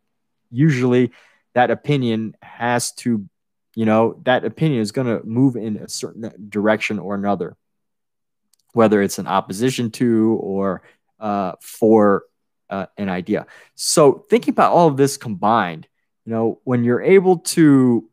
usually 0.50 1.12
that 1.54 1.70
opinion 1.70 2.36
has 2.42 2.92
to 2.92 3.26
you 3.74 3.84
know 3.86 4.20
that 4.24 4.44
opinion 4.44 4.80
is 4.82 4.92
going 4.92 5.06
to 5.06 5.24
move 5.24 5.56
in 5.56 5.76
a 5.76 5.88
certain 5.88 6.30
direction 6.48 6.98
or 6.98 7.14
another 7.14 7.56
whether 8.72 9.02
it's 9.02 9.18
an 9.18 9.26
opposition 9.26 9.90
to 9.92 10.38
or 10.40 10.82
uh, 11.18 11.52
for 11.60 12.24
uh, 12.68 12.86
an 12.96 13.08
idea. 13.08 13.46
So 13.74 14.24
thinking 14.30 14.52
about 14.52 14.72
all 14.72 14.88
of 14.88 14.96
this 14.96 15.16
combined, 15.16 15.88
you 16.24 16.32
know, 16.32 16.60
when 16.64 16.84
you're 16.84 17.02
able 17.02 17.38
to 17.38 18.08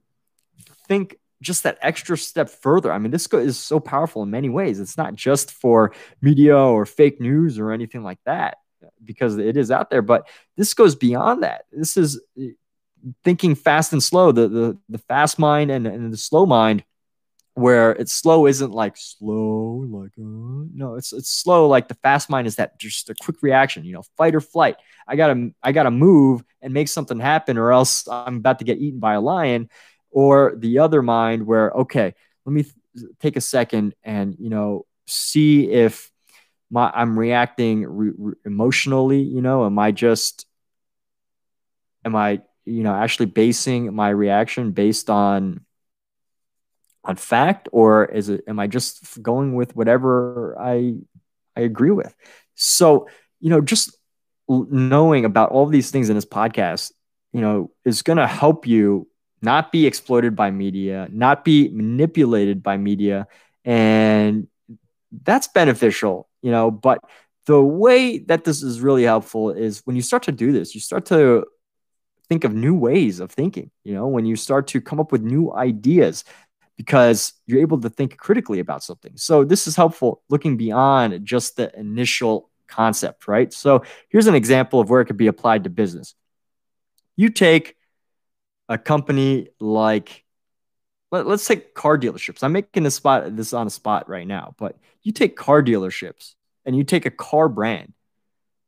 think 0.88 1.18
just 1.42 1.64
that 1.64 1.78
extra 1.82 2.18
step 2.18 2.50
further. 2.50 2.92
I 2.92 2.98
mean, 2.98 3.12
this 3.12 3.28
is 3.32 3.60
so 3.60 3.80
powerful 3.80 4.24
in 4.24 4.32
many 4.32 4.50
ways. 4.50 4.80
It's 4.80 4.98
not 4.98 5.16
just 5.16 5.52
for 5.52 5.94
media 6.22 6.58
or 6.58 6.86
fake 6.86 7.22
news 7.22 7.60
or 7.60 7.72
anything 7.72 8.04
like 8.04 8.20
that, 8.26 8.58
because 9.04 9.38
it 9.38 9.58
is 9.58 9.70
out 9.70 9.90
there, 9.90 10.02
but 10.02 10.28
this 10.56 10.74
goes 10.74 10.96
beyond 10.96 11.44
that. 11.44 11.66
This 11.72 11.98
is 11.98 12.20
eh, 12.40 12.50
thinking 13.24 13.56
fast 13.56 13.94
and 13.94 14.02
slow, 14.02 14.32
the 14.32 14.48
the, 14.48 14.78
the 14.90 14.98
fast 14.98 15.38
mind 15.38 15.72
and, 15.72 15.86
and 15.86 16.12
the 16.12 16.18
slow 16.18 16.46
mind 16.46 16.84
where 17.58 17.92
it's 17.92 18.14
slow 18.14 18.46
isn't 18.46 18.72
like 18.72 18.96
slow 18.96 19.84
like 19.90 20.12
uh, 20.20 20.68
no 20.74 20.94
it's 20.96 21.12
it's 21.12 21.30
slow 21.30 21.68
like 21.68 21.88
the 21.88 21.96
fast 21.96 22.30
mind 22.30 22.46
is 22.46 22.58
that 22.58 22.80
just 22.80 23.10
a 23.10 23.16
quick 23.16 23.38
reaction 23.42 23.84
you 23.84 23.94
know 23.94 24.04
fight 24.16 24.36
or 24.36 24.42
flight. 24.42 24.76
I 25.08 25.16
gotta 25.16 25.52
i 25.64 25.72
gotta 25.72 25.90
move 25.92 26.44
and 26.62 26.74
make 26.74 26.88
something 26.88 27.20
happen 27.20 27.58
or 27.58 27.72
else 27.72 28.08
i'm 28.08 28.38
about 28.38 28.60
to 28.60 28.66
get 28.66 28.78
eaten 28.78 29.00
by 29.00 29.14
a 29.16 29.22
lion. 29.22 29.70
Or 30.12 30.54
the 30.56 30.80
other 30.80 31.02
mind 31.02 31.46
where 31.46 31.72
okay 31.72 32.14
let 32.46 32.54
me 32.54 32.64
th- 32.64 32.76
take 33.20 33.36
a 33.38 33.42
second 33.42 33.94
and 34.04 34.36
you 34.40 34.50
know 34.50 34.86
see 35.08 35.70
if 35.70 36.12
my 36.70 36.92
i'm 36.94 37.18
reacting 37.18 37.86
re- 37.86 38.14
re- 38.18 38.36
emotionally 38.46 39.22
you 39.22 39.42
know 39.42 39.66
am 39.66 39.78
i 39.80 39.92
just 39.92 40.46
am 42.06 42.16
i 42.16 42.42
you 42.66 42.84
know 42.84 42.94
actually 42.94 43.26
basing 43.28 43.94
my 43.94 44.10
reaction 44.10 44.72
based 44.72 45.10
on 45.10 45.66
on 47.08 47.16
fact 47.16 47.68
or 47.72 48.06
is 48.06 48.30
it 48.30 48.44
am 48.48 48.60
i 48.60 48.68
just 48.68 49.22
going 49.24 49.56
with 49.56 49.76
whatever 49.76 50.56
i 50.60 50.94
i 51.56 51.62
agree 51.62 51.92
with? 51.92 52.14
So 52.56 53.08
you 53.40 53.50
know 53.50 53.62
just 53.62 53.98
knowing 54.48 55.26
about 55.26 55.52
all 55.52 55.66
these 55.66 55.92
things 55.92 56.10
in 56.10 56.16
this 56.16 56.26
podcast 56.26 56.92
you 57.34 57.42
know 57.42 57.72
is 57.86 58.02
going 58.02 58.18
to 58.18 58.28
help 58.28 58.66
you 58.68 59.08
not 59.42 59.72
be 59.72 59.86
exploited 59.86 60.36
by 60.36 60.52
media 60.52 61.08
not 61.12 61.44
be 61.44 61.70
manipulated 61.70 62.64
by 62.64 62.78
media 62.78 63.28
and 63.66 64.48
that's 65.24 65.48
beneficial 65.48 66.30
you 66.42 66.52
know 66.52 66.72
but 66.72 67.00
the 67.46 67.62
way 67.62 68.20
that 68.20 68.44
this 68.44 68.62
is 68.64 68.82
really 68.82 69.04
helpful 69.04 69.52
is 69.52 69.82
when 69.86 69.96
you 69.96 70.02
start 70.02 70.24
to 70.24 70.32
do 70.32 70.52
this 70.52 70.74
you 70.74 70.82
start 70.82 71.06
to 71.06 71.46
think 72.30 72.44
of 72.44 72.54
new 72.54 72.76
ways 72.76 73.20
of 73.20 73.32
thinking 73.32 73.70
you 73.84 73.94
know 73.94 74.08
when 74.08 74.26
you 74.26 74.36
start 74.36 74.68
to 74.68 74.82
come 74.82 75.00
up 75.00 75.12
with 75.12 75.22
new 75.22 75.54
ideas 75.54 76.24
because 76.78 77.34
you're 77.48 77.60
able 77.60 77.80
to 77.82 77.90
think 77.90 78.18
critically 78.18 78.60
about 78.60 78.84
something. 78.84 79.14
So 79.16 79.44
this 79.44 79.68
is 79.68 79.76
helpful 79.76 80.22
looking 80.30 80.58
beyond 80.58 81.26
just 81.26 81.58
the 81.58 81.78
initial 81.78 82.50
concept, 82.68 83.28
right? 83.28 83.52
So 83.52 83.84
here's 84.10 84.28
an 84.28 84.36
example 84.36 84.80
of 84.80 84.90
where 84.90 85.02
it 85.02 85.06
could 85.06 85.18
be 85.18 85.28
applied 85.28 85.64
to 85.64 85.70
business. 85.70 86.14
You 87.16 87.30
take 87.30 87.76
a 88.70 88.78
company 88.78 89.50
like 89.60 90.24
let, 91.12 91.26
us 91.26 91.48
take 91.48 91.74
car 91.74 91.98
dealerships. 91.98 92.44
I'm 92.44 92.52
making 92.52 92.84
this 92.84 92.96
spot 92.96 93.36
this 93.36 93.54
on 93.54 93.66
a 93.66 93.72
spot 93.72 94.10
right 94.10 94.28
now, 94.28 94.56
but 94.58 94.78
you 95.04 95.12
take 95.12 95.38
car 95.38 95.64
dealerships 95.64 96.36
and 96.66 96.76
you 96.76 96.84
take 96.84 97.06
a 97.06 97.12
car 97.12 97.48
brand 97.48 97.94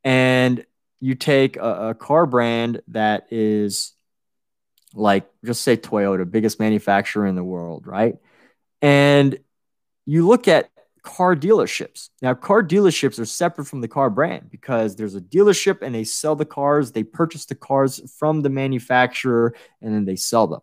and 0.04 0.66
you 1.02 1.16
take 1.16 1.58
a, 1.58 1.90
a 1.90 1.94
car 1.94 2.26
brand 2.26 2.82
that 2.88 3.28
is 3.30 3.94
like 4.94 5.30
just 5.46 5.62
say 5.62 5.78
Toyota, 5.78 6.30
biggest 6.30 6.60
manufacturer 6.60 7.26
in 7.26 7.36
the 7.36 7.44
world, 7.44 7.86
right? 7.86 8.16
And 8.82 9.40
you 10.06 10.28
look 10.28 10.48
at 10.48 10.70
car 11.02 11.36
dealerships. 11.36 12.10
Now, 12.22 12.34
car 12.34 12.64
dealerships 12.64 13.20
are 13.20 13.26
separate 13.26 13.66
from 13.66 13.82
the 13.82 13.88
car 13.88 14.10
brand 14.10 14.50
because 14.50 14.96
there's 14.96 15.16
a 15.16 15.22
dealership 15.22 15.82
and 15.82 15.94
they 15.94 16.04
sell 16.04 16.36
the 16.36 16.46
cars, 16.46 16.92
they 16.92 17.04
purchase 17.04 17.46
the 17.46 17.56
cars 17.56 18.02
from 18.18 18.42
the 18.42 18.50
manufacturer, 18.50 19.56
and 19.82 19.94
then 19.94 20.06
they 20.06 20.16
sell 20.16 20.48
them, 20.48 20.62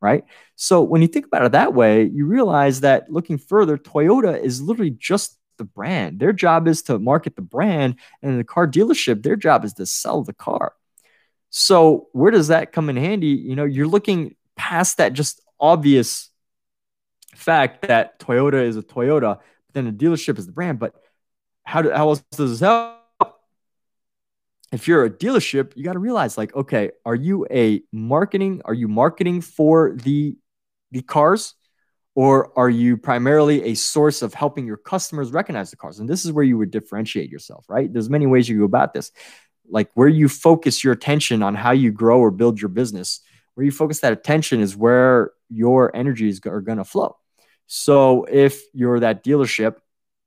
right? 0.00 0.24
So 0.56 0.82
when 0.82 1.02
you 1.02 1.08
think 1.08 1.26
about 1.26 1.44
it 1.44 1.52
that 1.52 1.74
way, 1.74 2.04
you 2.04 2.26
realize 2.26 2.80
that 2.80 3.10
looking 3.10 3.38
further, 3.38 3.78
Toyota 3.78 4.40
is 4.40 4.60
literally 4.60 4.90
just 4.90 5.38
the 5.56 5.64
brand. 5.64 6.20
Their 6.20 6.32
job 6.32 6.68
is 6.68 6.82
to 6.82 6.98
market 6.98 7.36
the 7.36 7.42
brand, 7.42 7.96
and 8.22 8.38
the 8.38 8.44
car 8.44 8.66
dealership, 8.66 9.22
their 9.22 9.36
job 9.36 9.64
is 9.64 9.74
to 9.74 9.86
sell 9.86 10.22
the 10.22 10.32
car. 10.32 10.72
So 11.50 12.08
where 12.12 12.30
does 12.30 12.48
that 12.48 12.72
come 12.72 12.90
in 12.90 12.96
handy? 12.96 13.28
You 13.28 13.56
know, 13.56 13.64
you're 13.64 13.86
looking 13.86 14.36
past 14.56 14.98
that 14.98 15.12
just 15.12 15.40
obvious 15.58 16.30
fact 17.34 17.86
that 17.88 18.18
Toyota 18.18 18.62
is 18.62 18.76
a 18.76 18.82
Toyota, 18.82 19.38
but 19.38 19.74
then 19.74 19.86
a 19.86 19.92
dealership 19.92 20.38
is 20.38 20.46
the 20.46 20.52
brand. 20.52 20.78
But 20.78 20.94
how, 21.64 21.82
do, 21.82 21.90
how 21.90 22.08
else 22.08 22.22
does 22.32 22.50
this 22.50 22.60
help? 22.60 22.96
If 24.70 24.86
you're 24.86 25.04
a 25.04 25.10
dealership, 25.10 25.72
you 25.76 25.84
got 25.84 25.94
to 25.94 25.98
realize 25.98 26.36
like, 26.36 26.54
okay, 26.54 26.90
are 27.06 27.14
you 27.14 27.46
a 27.50 27.82
marketing? 27.90 28.60
Are 28.66 28.74
you 28.74 28.88
marketing 28.88 29.40
for 29.40 29.94
the 29.94 30.36
the 30.90 31.02
cars? 31.02 31.54
Or 32.14 32.58
are 32.58 32.68
you 32.68 32.96
primarily 32.96 33.62
a 33.64 33.74
source 33.74 34.22
of 34.22 34.34
helping 34.34 34.66
your 34.66 34.76
customers 34.76 35.30
recognize 35.30 35.70
the 35.70 35.76
cars? 35.76 36.00
And 36.00 36.08
this 36.08 36.24
is 36.24 36.32
where 36.32 36.44
you 36.44 36.58
would 36.58 36.72
differentiate 36.72 37.30
yourself, 37.30 37.64
right? 37.68 37.90
There's 37.90 38.10
many 38.10 38.26
ways 38.26 38.48
you 38.48 38.58
go 38.58 38.64
about 38.64 38.92
this 38.92 39.12
like 39.68 39.90
where 39.94 40.08
you 40.08 40.28
focus 40.28 40.82
your 40.82 40.92
attention 40.92 41.42
on 41.42 41.54
how 41.54 41.72
you 41.72 41.90
grow 41.92 42.18
or 42.18 42.30
build 42.30 42.60
your 42.60 42.68
business 42.68 43.20
where 43.54 43.64
you 43.64 43.72
focus 43.72 44.00
that 44.00 44.12
attention 44.12 44.60
is 44.60 44.76
where 44.76 45.32
your 45.48 45.94
energies 45.96 46.40
are 46.46 46.60
going 46.60 46.78
to 46.78 46.84
flow. 46.84 47.16
So 47.66 48.24
if 48.24 48.62
you're 48.72 49.00
that 49.00 49.24
dealership 49.24 49.76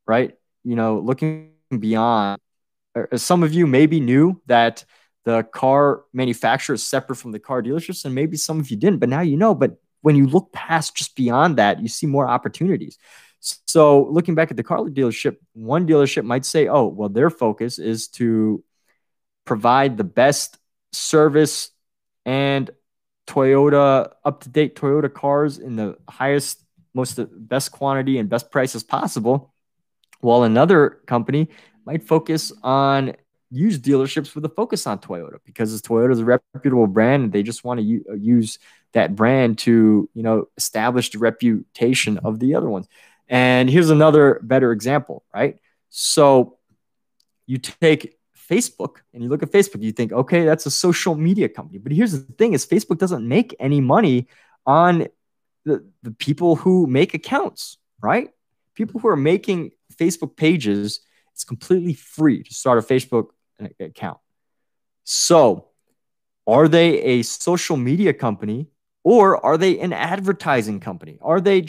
right 0.07 0.33
you 0.63 0.75
know 0.75 0.99
looking 0.99 1.53
beyond 1.79 2.39
some 3.15 3.43
of 3.43 3.53
you 3.53 3.65
maybe 3.67 3.99
knew 3.99 4.41
that 4.47 4.83
the 5.23 5.43
car 5.43 6.01
manufacturer 6.13 6.73
is 6.73 6.85
separate 6.85 7.15
from 7.15 7.31
the 7.31 7.39
car 7.39 7.61
dealerships 7.61 8.03
and 8.05 8.13
maybe 8.13 8.35
some 8.35 8.59
of 8.59 8.69
you 8.69 8.77
didn't 8.77 8.99
but 8.99 9.09
now 9.09 9.21
you 9.21 9.37
know 9.37 9.55
but 9.55 9.79
when 10.01 10.15
you 10.15 10.27
look 10.27 10.51
past 10.51 10.95
just 10.95 11.15
beyond 11.15 11.57
that 11.57 11.79
you 11.79 11.87
see 11.87 12.07
more 12.07 12.27
opportunities. 12.27 12.97
So 13.65 14.07
looking 14.11 14.35
back 14.35 14.51
at 14.51 14.57
the 14.57 14.63
car 14.63 14.79
dealership 14.79 15.37
one 15.53 15.87
dealership 15.87 16.25
might 16.25 16.45
say 16.45 16.67
oh 16.67 16.87
well 16.87 17.09
their 17.09 17.29
focus 17.29 17.79
is 17.79 18.07
to 18.09 18.63
provide 19.51 19.97
the 19.97 20.03
best 20.05 20.57
service 20.93 21.71
and 22.25 22.71
Toyota 23.27 24.13
up 24.23 24.39
to 24.43 24.49
date 24.49 24.77
Toyota 24.77 25.13
cars 25.13 25.57
in 25.57 25.75
the 25.75 25.97
highest, 26.07 26.63
most 26.93 27.19
best 27.49 27.73
quantity 27.73 28.17
and 28.17 28.29
best 28.29 28.49
prices 28.49 28.81
possible, 28.81 29.53
while 30.21 30.43
another 30.43 31.01
company 31.05 31.49
might 31.85 32.01
focus 32.01 32.53
on 32.63 33.13
used 33.49 33.83
dealerships 33.83 34.35
with 34.35 34.45
a 34.45 34.49
focus 34.55 34.87
on 34.87 34.99
Toyota 34.99 35.39
because 35.45 35.81
Toyota 35.81 36.13
is 36.13 36.19
a 36.19 36.39
reputable 36.55 36.87
brand 36.87 37.25
and 37.25 37.33
they 37.33 37.43
just 37.43 37.65
want 37.65 37.81
to 37.81 37.83
u- 37.83 38.05
uh, 38.09 38.13
use 38.13 38.57
that 38.93 39.17
brand 39.17 39.57
to 39.57 40.09
you 40.13 40.23
know 40.23 40.47
establish 40.55 41.09
the 41.09 41.19
reputation 41.19 42.19
of 42.19 42.39
the 42.39 42.55
other 42.55 42.69
ones. 42.69 42.87
And 43.27 43.69
here's 43.69 43.89
another 43.89 44.39
better 44.41 44.71
example, 44.71 45.25
right? 45.33 45.59
So 45.89 46.57
you 47.47 47.57
take 47.57 48.17
Facebook 48.51 48.97
and 49.13 49.23
you 49.23 49.29
look 49.29 49.43
at 49.43 49.51
Facebook, 49.51 49.81
you 49.81 49.93
think, 49.93 50.11
okay, 50.11 50.43
that's 50.43 50.65
a 50.65 50.71
social 50.71 51.15
media 51.15 51.47
company. 51.47 51.79
But 51.79 51.93
here's 51.93 52.11
the 52.11 52.33
thing 52.33 52.53
is 52.53 52.65
Facebook 52.65 52.97
doesn't 52.97 53.25
make 53.25 53.55
any 53.59 53.79
money 53.79 54.27
on 54.65 55.07
the, 55.63 55.85
the 56.03 56.11
people 56.11 56.57
who 56.57 56.85
make 56.85 57.13
accounts, 57.13 57.77
right? 58.01 58.29
People 58.75 58.99
who 58.99 59.07
are 59.07 59.15
making 59.15 59.71
Facebook 59.95 60.35
pages, 60.35 60.99
it's 61.33 61.45
completely 61.45 61.93
free 61.93 62.43
to 62.43 62.53
start 62.53 62.77
a 62.77 62.81
Facebook 62.81 63.27
account. 63.79 64.19
So 65.03 65.67
are 66.45 66.67
they 66.67 67.01
a 67.01 67.21
social 67.21 67.77
media 67.77 68.13
company 68.13 68.67
or 69.03 69.43
are 69.45 69.57
they 69.57 69.79
an 69.79 69.93
advertising 69.93 70.79
company? 70.79 71.19
Are 71.21 71.39
they 71.39 71.67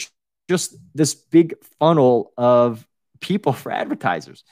just 0.49 0.77
this 0.95 1.15
big 1.15 1.55
funnel 1.79 2.33
of 2.37 2.87
people 3.21 3.53
for 3.63 3.71
advertisers? 3.71 4.43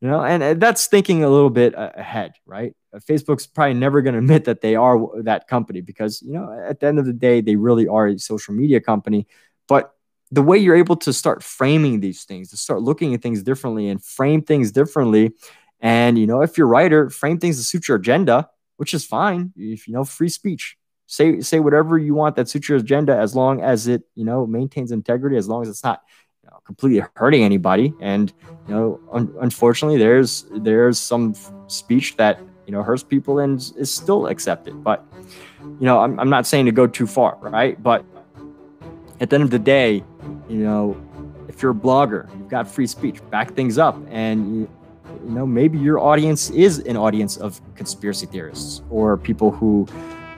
You 0.00 0.08
know 0.08 0.22
and, 0.22 0.60
that's 0.60 0.86
thinking 0.86 1.24
a 1.24 1.28
little 1.28 1.50
bit 1.50 1.74
ahead 1.76 2.32
right? 2.46 2.74
Uh, 2.94 2.98
facebook's 2.98 3.46
probably 3.46 3.74
never 3.74 4.02
going 4.02 4.14
to 4.14 4.18
admit 4.18 4.44
that 4.44 4.60
they 4.60 4.74
are 4.74 4.98
that 5.22 5.48
company 5.48 5.80
because 5.80 6.22
you 6.22 6.32
know 6.32 6.64
at 6.68 6.80
the 6.80 6.86
end 6.86 6.98
of 6.98 7.06
the 7.06 7.12
day 7.12 7.40
they 7.40 7.56
really 7.56 7.86
are 7.86 8.08
a 8.08 8.18
social 8.18 8.54
media 8.54 8.80
company. 8.80 9.26
But 9.66 9.92
the 10.30 10.42
way 10.42 10.58
you're 10.58 10.76
able 10.76 10.96
to 10.96 11.12
start 11.12 11.42
framing 11.42 12.00
these 12.00 12.24
things 12.24 12.50
to 12.50 12.56
start 12.56 12.82
looking 12.82 13.14
at 13.14 13.22
things 13.22 13.42
differently 13.42 13.88
and 13.88 14.02
frame 14.02 14.42
things 14.42 14.72
differently 14.72 15.32
and 15.80 16.18
you 16.18 16.26
know 16.26 16.42
if 16.42 16.58
you're 16.58 16.66
a 16.66 16.70
writer 16.70 17.10
frame 17.10 17.38
things 17.38 17.56
to 17.58 17.64
suit 17.64 17.88
your 17.88 17.96
agenda 17.96 18.48
which 18.78 18.94
is 18.94 19.04
fine. 19.04 19.52
If 19.56 19.86
you 19.86 19.92
know 19.92 20.04
free 20.04 20.30
speech 20.30 20.76
say 21.06 21.40
say 21.40 21.60
whatever 21.60 21.98
you 21.98 22.14
want 22.14 22.36
that 22.36 22.48
suits 22.48 22.68
your 22.68 22.78
agenda 22.78 23.16
as 23.16 23.34
long 23.34 23.60
as 23.60 23.86
it 23.86 24.02
you 24.14 24.24
know 24.24 24.46
maintains 24.46 24.92
integrity 24.92 25.36
as 25.36 25.48
long 25.48 25.62
as 25.62 25.68
it's 25.68 25.84
not 25.84 26.02
know, 26.50 26.60
completely 26.64 27.02
hurting 27.16 27.42
anybody. 27.42 27.92
And 28.00 28.32
you 28.66 28.74
know, 28.74 29.00
un- 29.12 29.34
unfortunately, 29.40 29.98
there's 29.98 30.46
there's 30.50 30.98
some 30.98 31.34
f- 31.36 31.52
speech 31.66 32.16
that 32.16 32.40
you 32.66 32.72
know 32.72 32.82
hurts 32.82 33.02
people 33.02 33.38
and 33.38 33.58
is 33.76 33.92
still 33.92 34.26
accepted. 34.26 34.82
But 34.82 35.04
you 35.62 35.86
know, 35.86 36.00
I'm 36.00 36.18
I'm 36.18 36.30
not 36.30 36.46
saying 36.46 36.66
to 36.66 36.72
go 36.72 36.86
too 36.86 37.06
far, 37.06 37.36
right? 37.40 37.80
But 37.82 38.04
at 39.20 39.30
the 39.30 39.34
end 39.34 39.44
of 39.44 39.50
the 39.50 39.58
day, 39.58 40.04
you 40.48 40.58
know, 40.58 40.96
if 41.48 41.62
you're 41.62 41.72
a 41.72 41.74
blogger, 41.74 42.28
you've 42.38 42.48
got 42.48 42.68
free 42.68 42.86
speech, 42.86 43.20
back 43.30 43.54
things 43.54 43.78
up, 43.78 43.96
and 44.10 44.60
you, 44.60 44.70
you 45.24 45.30
know 45.30 45.46
maybe 45.46 45.78
your 45.78 45.98
audience 45.98 46.50
is 46.50 46.80
an 46.80 46.96
audience 46.96 47.36
of 47.36 47.60
conspiracy 47.74 48.26
theorists 48.26 48.82
or 48.90 49.16
people 49.16 49.50
who 49.50 49.86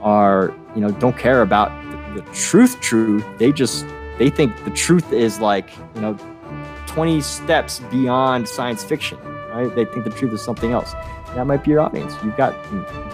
are 0.00 0.54
you 0.74 0.80
know 0.80 0.90
don't 0.92 1.18
care 1.18 1.42
about 1.42 1.70
the, 2.14 2.22
the 2.22 2.30
truth 2.32 2.80
truth 2.80 3.24
they 3.38 3.52
just 3.52 3.84
they 4.20 4.28
think 4.28 4.64
the 4.64 4.70
truth 4.70 5.14
is 5.14 5.40
like, 5.40 5.70
you 5.94 6.02
know, 6.02 6.14
20 6.86 7.22
steps 7.22 7.80
beyond 7.90 8.46
science 8.46 8.84
fiction, 8.84 9.18
right? 9.48 9.74
They 9.74 9.86
think 9.86 10.04
the 10.04 10.10
truth 10.10 10.34
is 10.34 10.42
something 10.42 10.72
else. 10.72 10.92
That 11.34 11.46
might 11.46 11.64
be 11.64 11.70
your 11.70 11.80
audience. 11.80 12.14
You've 12.22 12.36
got 12.36 12.54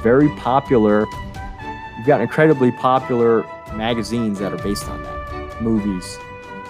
very 0.01 0.29
popular, 0.31 1.07
you've 1.97 2.09
got 2.09 2.21
incredibly 2.21 2.73
popular 2.73 3.43
magazines 3.77 4.41
that 4.41 4.53
are 4.53 4.59
based 4.59 4.89
on 4.89 5.01
that, 5.05 5.63
movies, 5.63 6.19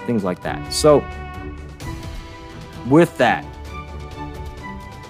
things 0.04 0.22
like 0.22 0.42
that. 0.42 0.70
So, 0.70 1.02
with 2.90 3.16
that, 3.16 3.42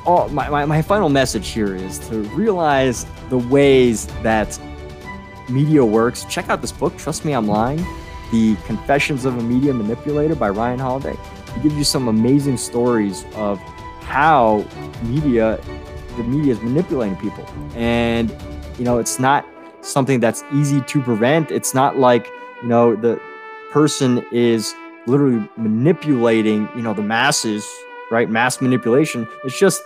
all, 0.05 0.29
my, 0.29 0.49
my, 0.49 0.65
my 0.67 0.83
final 0.83 1.09
message 1.09 1.49
here 1.49 1.75
is 1.75 1.99
to 2.11 2.21
realize 2.37 3.07
the 3.29 3.39
ways 3.39 4.07
that 4.23 4.57
media 5.49 5.85
works. 5.85 6.25
Check 6.27 6.49
out 6.49 6.61
this 6.61 6.71
book, 6.71 6.97
Trust 6.97 7.25
Me, 7.25 7.33
I'm 7.33 7.49
Lying 7.49 7.85
The 8.31 8.57
Confessions 8.67 9.25
of 9.25 9.37
a 9.39 9.43
Media 9.43 9.73
Manipulator 9.73 10.35
by 10.35 10.51
Ryan 10.51 10.79
Holiday. 10.79 11.17
He 11.55 11.61
gives 11.61 11.75
you 11.77 11.85
some 11.85 12.09
amazing 12.09 12.57
stories 12.57 13.25
of 13.35 13.59
how 14.01 14.65
media, 15.03 15.61
the 16.17 16.25
media 16.25 16.53
is 16.53 16.61
manipulating 16.61 17.17
people. 17.17 17.47
And, 17.75 18.35
you 18.79 18.85
know, 18.85 18.99
it's 18.99 19.19
not 19.19 19.47
something 19.81 20.21
that's 20.21 20.45
easy 20.53 20.81
to 20.83 21.01
prevent. 21.03 21.51
It's 21.51 21.75
not 21.75 21.99
like, 21.99 22.27
you 22.63 22.69
know, 22.69 22.97
the 22.97 23.21
person 23.71 24.25
is 24.33 24.75
literally 25.07 25.49
manipulating, 25.57 26.69
you 26.75 26.83
know, 26.83 26.95
the 26.95 27.03
masses, 27.03 27.67
right? 28.11 28.29
Mass 28.29 28.61
manipulation. 28.61 29.27
It's 29.45 29.59
just 29.59 29.83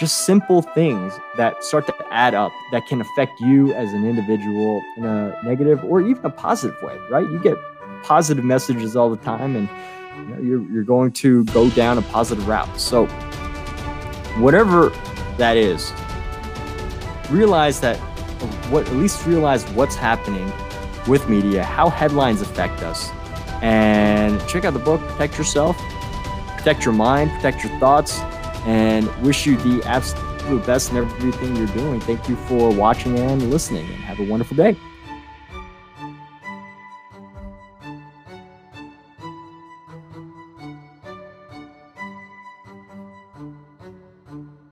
just 0.00 0.24
simple 0.24 0.62
things 0.62 1.12
that 1.36 1.62
start 1.62 1.86
to 1.86 1.94
add 2.10 2.32
up 2.32 2.50
that 2.72 2.86
can 2.86 3.02
affect 3.02 3.38
you 3.38 3.74
as 3.74 3.92
an 3.92 4.08
individual 4.08 4.82
in 4.96 5.04
a 5.04 5.38
negative 5.44 5.84
or 5.84 6.00
even 6.00 6.24
a 6.24 6.30
positive 6.30 6.80
way, 6.82 6.96
right? 7.10 7.28
You 7.28 7.38
get 7.38 7.58
positive 8.02 8.44
messages 8.44 8.96
all 8.96 9.10
the 9.10 9.16
time 9.16 9.56
and 9.56 9.68
you 10.16 10.34
know, 10.34 10.42
you're, 10.42 10.72
you're 10.72 10.84
going 10.84 11.12
to 11.12 11.44
go 11.46 11.70
down 11.70 11.98
a 11.98 12.02
positive 12.02 12.46
route. 12.46 12.80
So, 12.80 13.06
whatever 14.38 14.90
that 15.36 15.56
is, 15.56 15.92
realize 17.30 17.80
that 17.80 17.96
what 18.70 18.86
at 18.86 18.94
least 18.94 19.26
realize 19.26 19.64
what's 19.72 19.94
happening 19.94 20.50
with 21.06 21.28
media, 21.28 21.64
how 21.64 21.88
headlines 21.88 22.40
affect 22.40 22.82
us, 22.82 23.10
and 23.62 24.40
check 24.48 24.64
out 24.64 24.72
the 24.72 24.78
book, 24.78 25.00
Protect 25.00 25.38
Yourself, 25.38 25.76
Protect 26.56 26.84
Your 26.84 26.94
Mind, 26.94 27.30
Protect 27.32 27.64
Your 27.64 27.78
Thoughts, 27.78 28.18
and 28.66 29.08
wish 29.22 29.46
you 29.46 29.56
the 29.56 29.82
absolute 29.86 30.64
best 30.66 30.90
in 30.90 30.98
everything 30.98 31.56
you're 31.56 31.66
doing. 31.68 32.00
Thank 32.00 32.28
you 32.28 32.36
for 32.36 32.70
watching 32.70 33.18
and 33.18 33.50
listening, 33.50 33.86
and 33.86 33.96
have 33.96 34.20
a 34.20 34.24
wonderful 34.24 34.56
day. 34.56 34.76